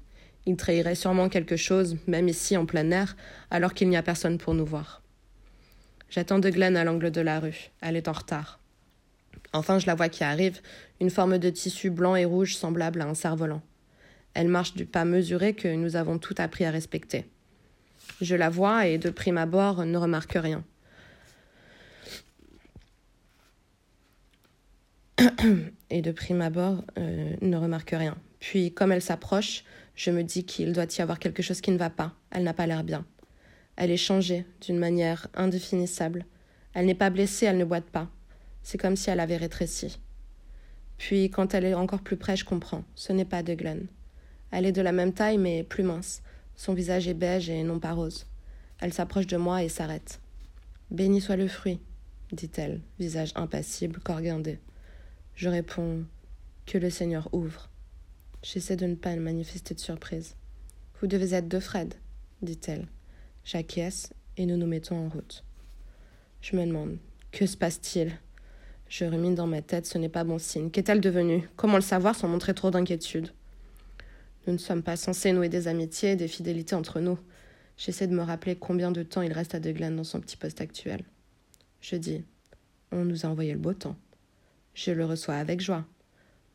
Il 0.45 0.57
trahirait 0.57 0.95
sûrement 0.95 1.29
quelque 1.29 1.55
chose, 1.55 1.97
même 2.07 2.27
ici 2.27 2.57
en 2.57 2.65
plein 2.65 2.91
air, 2.91 3.15
alors 3.49 3.73
qu'il 3.73 3.89
n'y 3.89 3.97
a 3.97 4.03
personne 4.03 4.37
pour 4.37 4.53
nous 4.53 4.65
voir. 4.65 5.01
J'attends 6.09 6.39
de 6.39 6.49
Glenn 6.49 6.77
à 6.77 6.83
l'angle 6.83 7.11
de 7.11 7.21
la 7.21 7.39
rue. 7.39 7.71
Elle 7.81 7.95
est 7.95 8.07
en 8.07 8.11
retard. 8.11 8.59
Enfin, 9.53 9.79
je 9.79 9.87
la 9.87 9.95
vois 9.95 10.09
qui 10.09 10.23
arrive, 10.23 10.59
une 10.99 11.09
forme 11.09 11.37
de 11.37 11.49
tissu 11.49 11.89
blanc 11.89 12.15
et 12.15 12.25
rouge 12.25 12.55
semblable 12.55 13.01
à 13.01 13.05
un 13.05 13.13
cerf-volant. 13.13 13.61
Elle 14.33 14.47
marche 14.47 14.73
du 14.73 14.85
pas 14.85 15.05
mesuré 15.05 15.53
que 15.53 15.67
nous 15.67 15.95
avons 15.95 16.17
tout 16.17 16.35
appris 16.37 16.65
à 16.65 16.71
respecter. 16.71 17.25
Je 18.21 18.35
la 18.35 18.49
vois 18.49 18.87
et 18.87 18.97
de 18.97 19.09
prime 19.09 19.37
abord 19.37 19.85
ne 19.85 19.97
remarque 19.97 20.33
rien. 20.35 20.63
et 25.93 26.01
de 26.01 26.11
prime 26.11 26.41
abord 26.41 26.83
euh, 26.97 27.35
ne 27.41 27.55
remarque 27.55 27.91
rien. 27.91 28.17
Puis, 28.39 28.73
comme 28.73 28.91
elle 28.91 29.01
s'approche, 29.01 29.63
je 29.95 30.09
me 30.09 30.23
dis 30.23 30.43
qu'il 30.43 30.73
doit 30.73 30.87
y 30.97 31.01
avoir 31.01 31.19
quelque 31.19 31.43
chose 31.43 31.61
qui 31.61 31.69
ne 31.69 31.77
va 31.77 31.91
pas. 31.91 32.13
Elle 32.31 32.43
n'a 32.43 32.55
pas 32.55 32.65
l'air 32.65 32.83
bien. 32.83 33.05
Elle 33.75 33.91
est 33.91 33.97
changée 33.97 34.43
d'une 34.61 34.79
manière 34.79 35.27
indéfinissable. 35.35 36.25
Elle 36.73 36.87
n'est 36.87 36.95
pas 36.95 37.11
blessée, 37.11 37.45
elle 37.45 37.59
ne 37.59 37.63
boite 37.63 37.85
pas. 37.85 38.09
C'est 38.63 38.79
comme 38.79 38.95
si 38.95 39.11
elle 39.11 39.19
avait 39.19 39.37
rétréci. 39.37 39.99
Puis, 40.97 41.29
quand 41.29 41.53
elle 41.53 41.65
est 41.65 41.75
encore 41.75 42.01
plus 42.01 42.17
près, 42.17 42.35
je 42.35 42.43
comprends. 42.45 42.83
Ce 42.95 43.13
n'est 43.13 43.23
pas 43.23 43.43
de 43.43 43.53
Glenn. 43.53 43.85
Elle 44.49 44.65
est 44.65 44.71
de 44.71 44.81
la 44.81 44.93
même 44.93 45.13
taille, 45.13 45.37
mais 45.37 45.61
plus 45.61 45.83
mince. 45.83 46.23
Son 46.55 46.73
visage 46.73 47.07
est 47.07 47.13
beige 47.13 47.51
et 47.51 47.61
non 47.61 47.77
pas 47.77 47.93
rose. 47.93 48.25
Elle 48.81 48.93
s'approche 48.93 49.27
de 49.27 49.37
moi 49.37 49.61
et 49.61 49.69
s'arrête. 49.69 50.19
Béni 50.89 51.21
soit 51.21 51.35
le 51.35 51.47
fruit, 51.47 51.79
dit-elle, 52.31 52.81
visage 52.97 53.31
impassible, 53.35 53.99
corps 53.99 54.21
guindé. 54.21 54.57
Je 55.35 55.49
réponds 55.49 56.05
Que 56.65 56.77
le 56.77 56.89
Seigneur 56.89 57.27
ouvre. 57.33 57.69
J'essaie 58.43 58.75
de 58.75 58.85
ne 58.85 58.95
pas 58.95 59.15
manifester 59.15 59.73
de 59.73 59.79
surprise. 59.79 60.35
Vous 61.01 61.07
devez 61.07 61.33
être 61.33 61.47
de 61.47 61.59
Fred, 61.59 61.95
dit-elle. 62.41 62.87
J'acquiesce 63.43 64.13
et 64.37 64.45
nous 64.45 64.57
nous 64.57 64.67
mettons 64.67 65.05
en 65.05 65.09
route. 65.09 65.43
Je 66.41 66.55
me 66.55 66.65
demande 66.65 66.97
Que 67.31 67.47
se 67.47 67.57
passe-t-il? 67.57 68.11
Je 68.87 69.05
rumine 69.05 69.33
dans 69.33 69.47
ma 69.47 69.63
tête, 69.63 69.87
ce 69.87 69.97
n'est 69.97 70.07
pas 70.07 70.23
bon 70.23 70.37
signe. 70.37 70.69
Qu'est-elle 70.69 71.01
devenue? 71.01 71.49
Comment 71.55 71.77
le 71.77 71.81
savoir 71.81 72.15
sans 72.15 72.27
montrer 72.27 72.53
trop 72.53 72.69
d'inquiétude? 72.69 73.29
Nous 74.45 74.53
ne 74.53 74.59
sommes 74.59 74.83
pas 74.83 74.97
censés 74.97 75.31
nouer 75.31 75.49
des 75.49 75.67
amitiés, 75.67 76.15
des 76.15 76.27
fidélités 76.27 76.75
entre 76.75 76.99
nous. 76.99 77.17
J'essaie 77.75 78.07
de 78.07 78.13
me 78.15 78.21
rappeler 78.21 78.55
combien 78.55 78.91
de 78.91 79.01
temps 79.01 79.23
il 79.23 79.33
reste 79.33 79.55
à 79.55 79.59
De 79.59 79.71
dans 79.71 80.03
son 80.03 80.19
petit 80.19 80.37
poste 80.37 80.61
actuel. 80.61 81.03
Je 81.81 81.95
dis 81.95 82.23
On 82.91 83.03
nous 83.03 83.25
a 83.25 83.29
envoyé 83.29 83.53
le 83.53 83.59
beau 83.59 83.73
temps. 83.73 83.95
Je 84.73 84.91
le 84.91 85.05
reçois 85.05 85.35
avec 85.35 85.61
joie. 85.61 85.85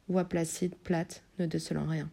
Voix 0.09 0.24
placide, 0.24 0.74
plate, 0.76 1.22
ne 1.38 1.46
décelant 1.46 1.87
rien. 1.87 2.11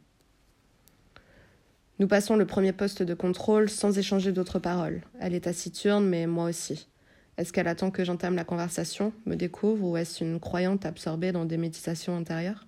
Nous 1.98 2.08
passons 2.08 2.36
le 2.36 2.46
premier 2.46 2.74
poste 2.74 3.04
de 3.04 3.14
contrôle 3.14 3.70
sans 3.70 3.98
échanger 3.98 4.34
d'autres 4.34 4.60
paroles. 4.60 5.02
Elle 5.20 5.34
est 5.34 5.46
taciturne, 5.46 6.06
mais 6.06 6.28
moi 6.28 6.46
aussi. 6.46 6.90
Est-ce 7.38 7.54
qu'elle 7.54 7.68
attend 7.68 7.90
que 7.90 8.04
j'entame 8.04 8.36
la 8.36 8.44
conversation, 8.44 9.14
me 9.26 9.36
découvre, 9.36 9.88
ou 9.88 9.98
est-ce 9.98 10.24
une 10.24 10.40
croyante 10.40 10.86
absorbée 10.86 11.32
dans 11.32 11.46
des 11.46 11.58
méditations 11.58 12.16
intérieures? 12.16 12.68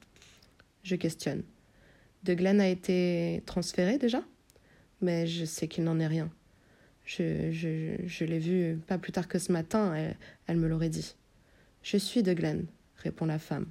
Je 0.84 0.96
questionne. 0.96 1.44
De 2.24 2.34
Glenn 2.34 2.62
a 2.62 2.70
été 2.70 3.44
transféré 3.46 3.98
déjà? 3.98 4.24
Mais 5.02 5.28
je 5.28 5.46
sais 5.46 5.68
qu'il 5.68 5.84
n'en 5.84 6.00
est 6.00 6.08
rien. 6.08 6.30
Je, 7.06 8.24
l'ai 8.24 8.40
vu 8.40 8.78
pas 8.88 8.98
plus 8.98 9.12
tard 9.12 9.28
que 9.28 9.40
ce 9.40 9.52
matin, 9.52 9.94
elle, 9.94 10.18
elle 10.48 10.58
me 10.58 10.68
l'aurait 10.68 10.90
dit. 10.90 11.16
Je 11.84 11.98
suis 11.98 12.24
de 12.24 12.34
Glenn, 12.34 12.66
répond 12.98 13.26
la 13.26 13.40
femme. 13.40 13.68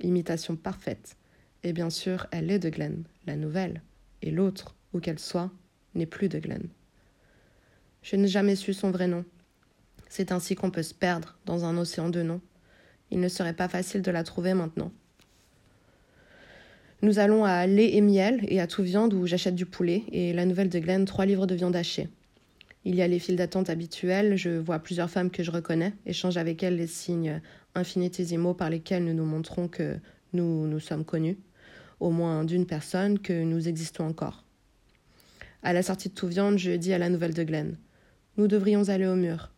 Imitation 0.00 0.56
parfaite. 0.56 1.16
Et 1.62 1.72
bien 1.72 1.90
sûr, 1.90 2.26
elle 2.30 2.50
est 2.50 2.58
de 2.58 2.70
Glenn, 2.70 3.04
la 3.26 3.36
nouvelle, 3.36 3.82
et 4.22 4.30
l'autre, 4.30 4.76
où 4.92 5.00
qu'elle 5.00 5.18
soit, 5.18 5.50
n'est 5.94 6.06
plus 6.06 6.28
de 6.28 6.38
Glenn. 6.38 6.68
Je 8.02 8.16
n'ai 8.16 8.28
jamais 8.28 8.56
su 8.56 8.72
son 8.72 8.90
vrai 8.90 9.08
nom. 9.08 9.24
C'est 10.08 10.32
ainsi 10.32 10.54
qu'on 10.54 10.70
peut 10.70 10.82
se 10.82 10.94
perdre 10.94 11.36
dans 11.44 11.64
un 11.64 11.76
océan 11.76 12.08
de 12.08 12.22
noms. 12.22 12.40
Il 13.10 13.20
ne 13.20 13.28
serait 13.28 13.52
pas 13.52 13.68
facile 13.68 14.02
de 14.02 14.10
la 14.10 14.22
trouver 14.22 14.54
maintenant. 14.54 14.92
Nous 17.02 17.18
allons 17.18 17.44
à 17.44 17.66
lait 17.66 17.94
et 17.94 18.00
miel 18.00 18.40
et 18.48 18.60
à 18.60 18.66
tout 18.66 18.82
viande 18.82 19.12
où 19.12 19.26
j'achète 19.26 19.54
du 19.54 19.66
poulet 19.66 20.04
et 20.12 20.32
la 20.32 20.46
nouvelle 20.46 20.70
de 20.70 20.78
Glenn 20.78 21.04
trois 21.04 21.26
livres 21.26 21.46
de 21.46 21.54
viande 21.54 21.76
hachée. 21.76 22.08
Il 22.84 22.94
y 22.94 23.02
a 23.02 23.08
les 23.08 23.18
files 23.18 23.36
d'attente 23.36 23.68
habituelles, 23.68 24.36
je 24.36 24.50
vois 24.50 24.78
plusieurs 24.78 25.10
femmes 25.10 25.30
que 25.30 25.42
je 25.42 25.50
reconnais, 25.50 25.92
échange 26.06 26.36
avec 26.36 26.62
elles 26.62 26.76
les 26.76 26.86
signes 26.86 27.42
infinitésimaux 27.76 28.54
par 28.54 28.70
lesquels 28.70 29.04
nous 29.04 29.14
nous 29.14 29.24
montrons 29.24 29.68
que 29.68 29.96
nous 30.32 30.66
nous 30.66 30.80
sommes 30.80 31.04
connus, 31.04 31.38
au 32.00 32.10
moins 32.10 32.44
d'une 32.44 32.66
personne, 32.66 33.18
que 33.18 33.44
nous 33.44 33.68
existons 33.68 34.06
encore. 34.06 34.44
À 35.62 35.72
la 35.72 35.82
sortie 35.82 36.08
de 36.08 36.14
tout 36.14 36.26
viande, 36.26 36.58
je 36.58 36.72
dis 36.72 36.92
à 36.92 36.98
la 36.98 37.08
nouvelle 37.08 37.34
de 37.34 37.44
Glenn 37.44 37.76
Nous 38.36 38.48
devrions 38.48 38.88
aller 38.88 39.06
au 39.06 39.16
mur. 39.16 39.52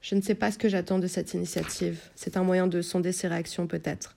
Je 0.00 0.14
ne 0.14 0.20
sais 0.20 0.34
pas 0.34 0.50
ce 0.50 0.58
que 0.58 0.68
j'attends 0.68 0.98
de 0.98 1.06
cette 1.06 1.32
initiative. 1.34 2.00
C'est 2.14 2.36
un 2.36 2.42
moyen 2.42 2.66
de 2.66 2.82
sonder 2.82 3.12
ses 3.12 3.28
réactions, 3.28 3.66
peut-être. 3.66 4.16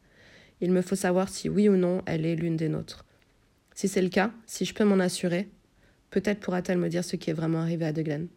Il 0.59 0.71
me 0.71 0.81
faut 0.81 0.95
savoir 0.95 1.29
si 1.29 1.47
oui 1.49 1.69
ou 1.69 1.77
non 1.77 2.01
elle 2.05 2.25
est 2.25 2.35
l'une 2.35 2.57
des 2.57 2.67
nôtres. 2.67 3.05
Si 3.75 3.87
c'est 3.87 4.01
le 4.01 4.09
cas, 4.09 4.31
si 4.47 4.65
je 4.65 4.73
peux 4.73 4.83
m'en 4.83 4.99
assurer, 4.99 5.49
Peut-être 6.09 6.39
pourra-t-elle 6.39 6.77
me 6.77 6.89
dire 6.89 7.03
ce 7.03 7.15
qui 7.15 7.29
est 7.29 7.33
vraiment 7.33 7.59
arrivé 7.59 7.85
à 7.85 7.91
De 7.91 8.01
Glenn. 8.01 8.27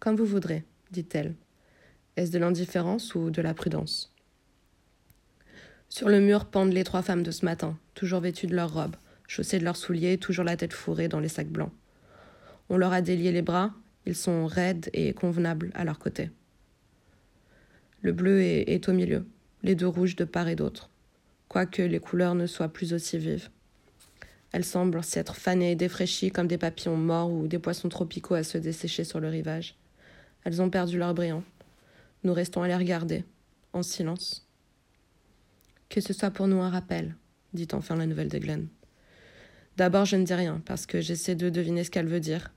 Comme 0.00 0.16
vous 0.16 0.26
voudrez, 0.26 0.64
dit-elle. 0.90 1.34
Est-ce 2.16 2.32
de 2.32 2.38
l'indifférence 2.38 3.14
ou 3.14 3.30
de 3.30 3.42
la 3.42 3.54
prudence? 3.54 4.12
Sur 5.88 6.08
le 6.08 6.20
mur 6.20 6.46
pendent 6.46 6.72
les 6.72 6.84
trois 6.84 7.02
femmes 7.02 7.22
de 7.22 7.30
ce 7.30 7.44
matin, 7.44 7.78
toujours 7.94 8.20
vêtues 8.20 8.46
de 8.46 8.54
leurs 8.54 8.72
robes, 8.72 8.96
chaussées 9.26 9.58
de 9.58 9.64
leurs 9.64 9.76
souliers, 9.76 10.18
toujours 10.18 10.44
la 10.44 10.56
tête 10.56 10.72
fourrée 10.72 11.08
dans 11.08 11.20
les 11.20 11.28
sacs 11.28 11.48
blancs. 11.48 11.72
On 12.68 12.76
leur 12.76 12.92
a 12.92 13.00
délié 13.00 13.32
les 13.32 13.42
bras, 13.42 13.72
ils 14.04 14.16
sont 14.16 14.46
raides 14.46 14.90
et 14.92 15.12
convenables 15.12 15.70
à 15.74 15.84
leur 15.84 15.98
côté. 15.98 16.30
Le 18.02 18.12
bleu 18.12 18.42
est, 18.42 18.70
est 18.70 18.88
au 18.88 18.92
milieu, 18.92 19.26
les 19.62 19.74
deux 19.74 19.88
rouges 19.88 20.16
de 20.16 20.24
part 20.24 20.48
et 20.48 20.56
d'autre, 20.56 20.90
quoique 21.48 21.82
les 21.82 22.00
couleurs 22.00 22.34
ne 22.34 22.46
soient 22.46 22.68
plus 22.68 22.92
aussi 22.92 23.18
vives. 23.18 23.48
Elles 24.52 24.64
semblent 24.64 25.02
s'être 25.02 25.36
fanées 25.36 25.72
et 25.72 25.76
défraîchies 25.76 26.30
comme 26.30 26.46
des 26.46 26.58
papillons 26.58 26.96
morts 26.96 27.30
ou 27.30 27.46
des 27.46 27.58
poissons 27.58 27.88
tropicaux 27.88 28.34
à 28.34 28.42
se 28.42 28.58
dessécher 28.58 29.04
sur 29.04 29.20
le 29.20 29.28
rivage. 29.28 29.76
Elles 30.44 30.62
ont 30.62 30.70
perdu 30.70 30.98
leur 30.98 31.14
brillant. 31.14 31.42
Nous 32.22 32.32
restons 32.32 32.62
à 32.62 32.68
les 32.68 32.76
regarder, 32.76 33.24
en 33.72 33.82
silence. 33.82 34.45
Que 35.88 36.00
ce 36.00 36.12
soit 36.12 36.30
pour 36.30 36.48
nous 36.48 36.60
un 36.60 36.70
rappel, 36.70 37.14
dit 37.52 37.68
enfin 37.72 37.96
la 37.96 38.06
nouvelle 38.06 38.28
de 38.28 38.38
Glenn. 38.38 38.68
D'abord, 39.76 40.04
je 40.04 40.16
ne 40.16 40.24
dis 40.24 40.34
rien, 40.34 40.62
parce 40.64 40.86
que 40.86 41.00
j'essaie 41.00 41.34
de 41.34 41.50
deviner 41.50 41.84
ce 41.84 41.90
qu'elle 41.90 42.06
veut 42.06 42.20
dire. 42.20 42.52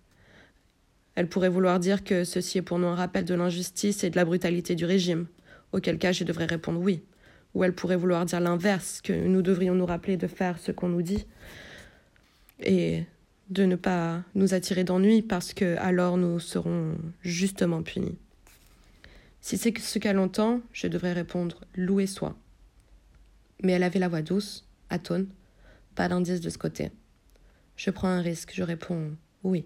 Elle 1.16 1.28
pourrait 1.28 1.50
vouloir 1.50 1.80
dire 1.80 2.04
que 2.04 2.24
ceci 2.24 2.60
est 2.60 2.62
pour 2.62 2.80
nous 2.80 2.88
un 2.88 2.96
rappel 2.96 3.26
de 3.26 3.34
l'injustice 3.34 4.04
et 4.04 4.10
de 4.10 4.16
la 4.16 4.26
brutalité 4.26 4.76
du 4.76 4.86
régime, 4.86 5.28
auquel 5.74 5.98
cas 5.98 6.12
je 6.12 6.24
devrais 6.24 6.46
répondre 6.46 6.80
oui. 6.80 7.04
Ou 7.54 7.64
elle 7.64 7.74
pourrait 7.74 7.98
vouloir 7.98 8.26
dire 8.26 8.40
l'inverse, 8.40 9.02
que 9.02 9.14
nous 9.14 9.42
devrions 9.42 9.76
nous 9.76 9.86
rappeler 9.86 10.18
de 10.18 10.28
faire 10.28 10.60
ce 10.60 10.72
qu'on 10.72 10.90
nous 10.90 11.02
dit, 11.02 11.26
et 12.60 13.04
de 13.50 13.66
ne 13.66 13.76
pas 13.76 14.24
nous 14.36 14.54
attirer 14.54 14.84
d'ennui 14.84 15.22
parce 15.22 15.54
que 15.54 15.76
alors 15.78 16.18
nous 16.18 16.40
serons 16.40 16.96
justement 17.22 17.82
punis. 17.82 18.18
Si 19.42 19.58
c'est 19.58 19.78
ce 19.78 20.00
qu'elle 20.00 20.20
entend, 20.20 20.62
je 20.74 20.88
devrais 20.88 21.14
répondre 21.14 21.62
loué 21.76 22.06
soit. 22.06 22.38
Mais 23.64 23.74
elle 23.74 23.84
avait 23.84 24.00
la 24.00 24.08
voix 24.08 24.22
douce, 24.22 24.68
atone, 24.90 25.28
pas 25.96 26.08
d'indice 26.08 26.42
de 26.42 26.50
ce 26.50 26.58
côté. 26.58 26.92
Je 27.76 27.90
prends 27.92 28.08
un 28.08 28.22
risque, 28.22 28.52
je 28.54 28.64
réponds 28.64 29.16
oui. 29.44 29.66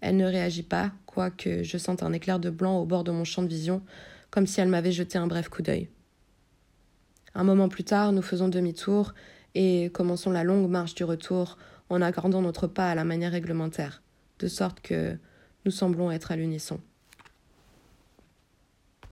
Elle 0.00 0.16
ne 0.16 0.26
réagit 0.26 0.62
pas, 0.62 0.92
quoique 1.06 1.62
je 1.62 1.78
sente 1.78 2.02
un 2.02 2.12
éclair 2.12 2.38
de 2.38 2.50
blanc 2.50 2.78
au 2.78 2.86
bord 2.86 3.04
de 3.04 3.10
mon 3.10 3.24
champ 3.24 3.42
de 3.42 3.48
vision, 3.48 3.82
comme 4.30 4.46
si 4.46 4.60
elle 4.60 4.68
m'avait 4.68 4.92
jeté 4.92 5.18
un 5.18 5.26
bref 5.26 5.48
coup 5.48 5.62
d'œil. 5.62 5.88
Un 7.34 7.44
moment 7.44 7.68
plus 7.68 7.84
tard, 7.84 8.12
nous 8.12 8.22
faisons 8.22 8.48
demi-tour 8.48 9.14
et 9.54 9.90
commençons 9.92 10.30
la 10.30 10.44
longue 10.44 10.70
marche 10.70 10.94
du 10.94 11.04
retour 11.04 11.58
en 11.88 12.02
accordant 12.02 12.42
notre 12.42 12.66
pas 12.66 12.90
à 12.90 12.94
la 12.94 13.04
manière 13.04 13.32
réglementaire, 13.32 14.02
de 14.38 14.48
sorte 14.48 14.80
que 14.80 15.16
nous 15.64 15.70
semblons 15.70 16.10
être 16.10 16.32
à 16.32 16.36
l'unisson. 16.36 16.80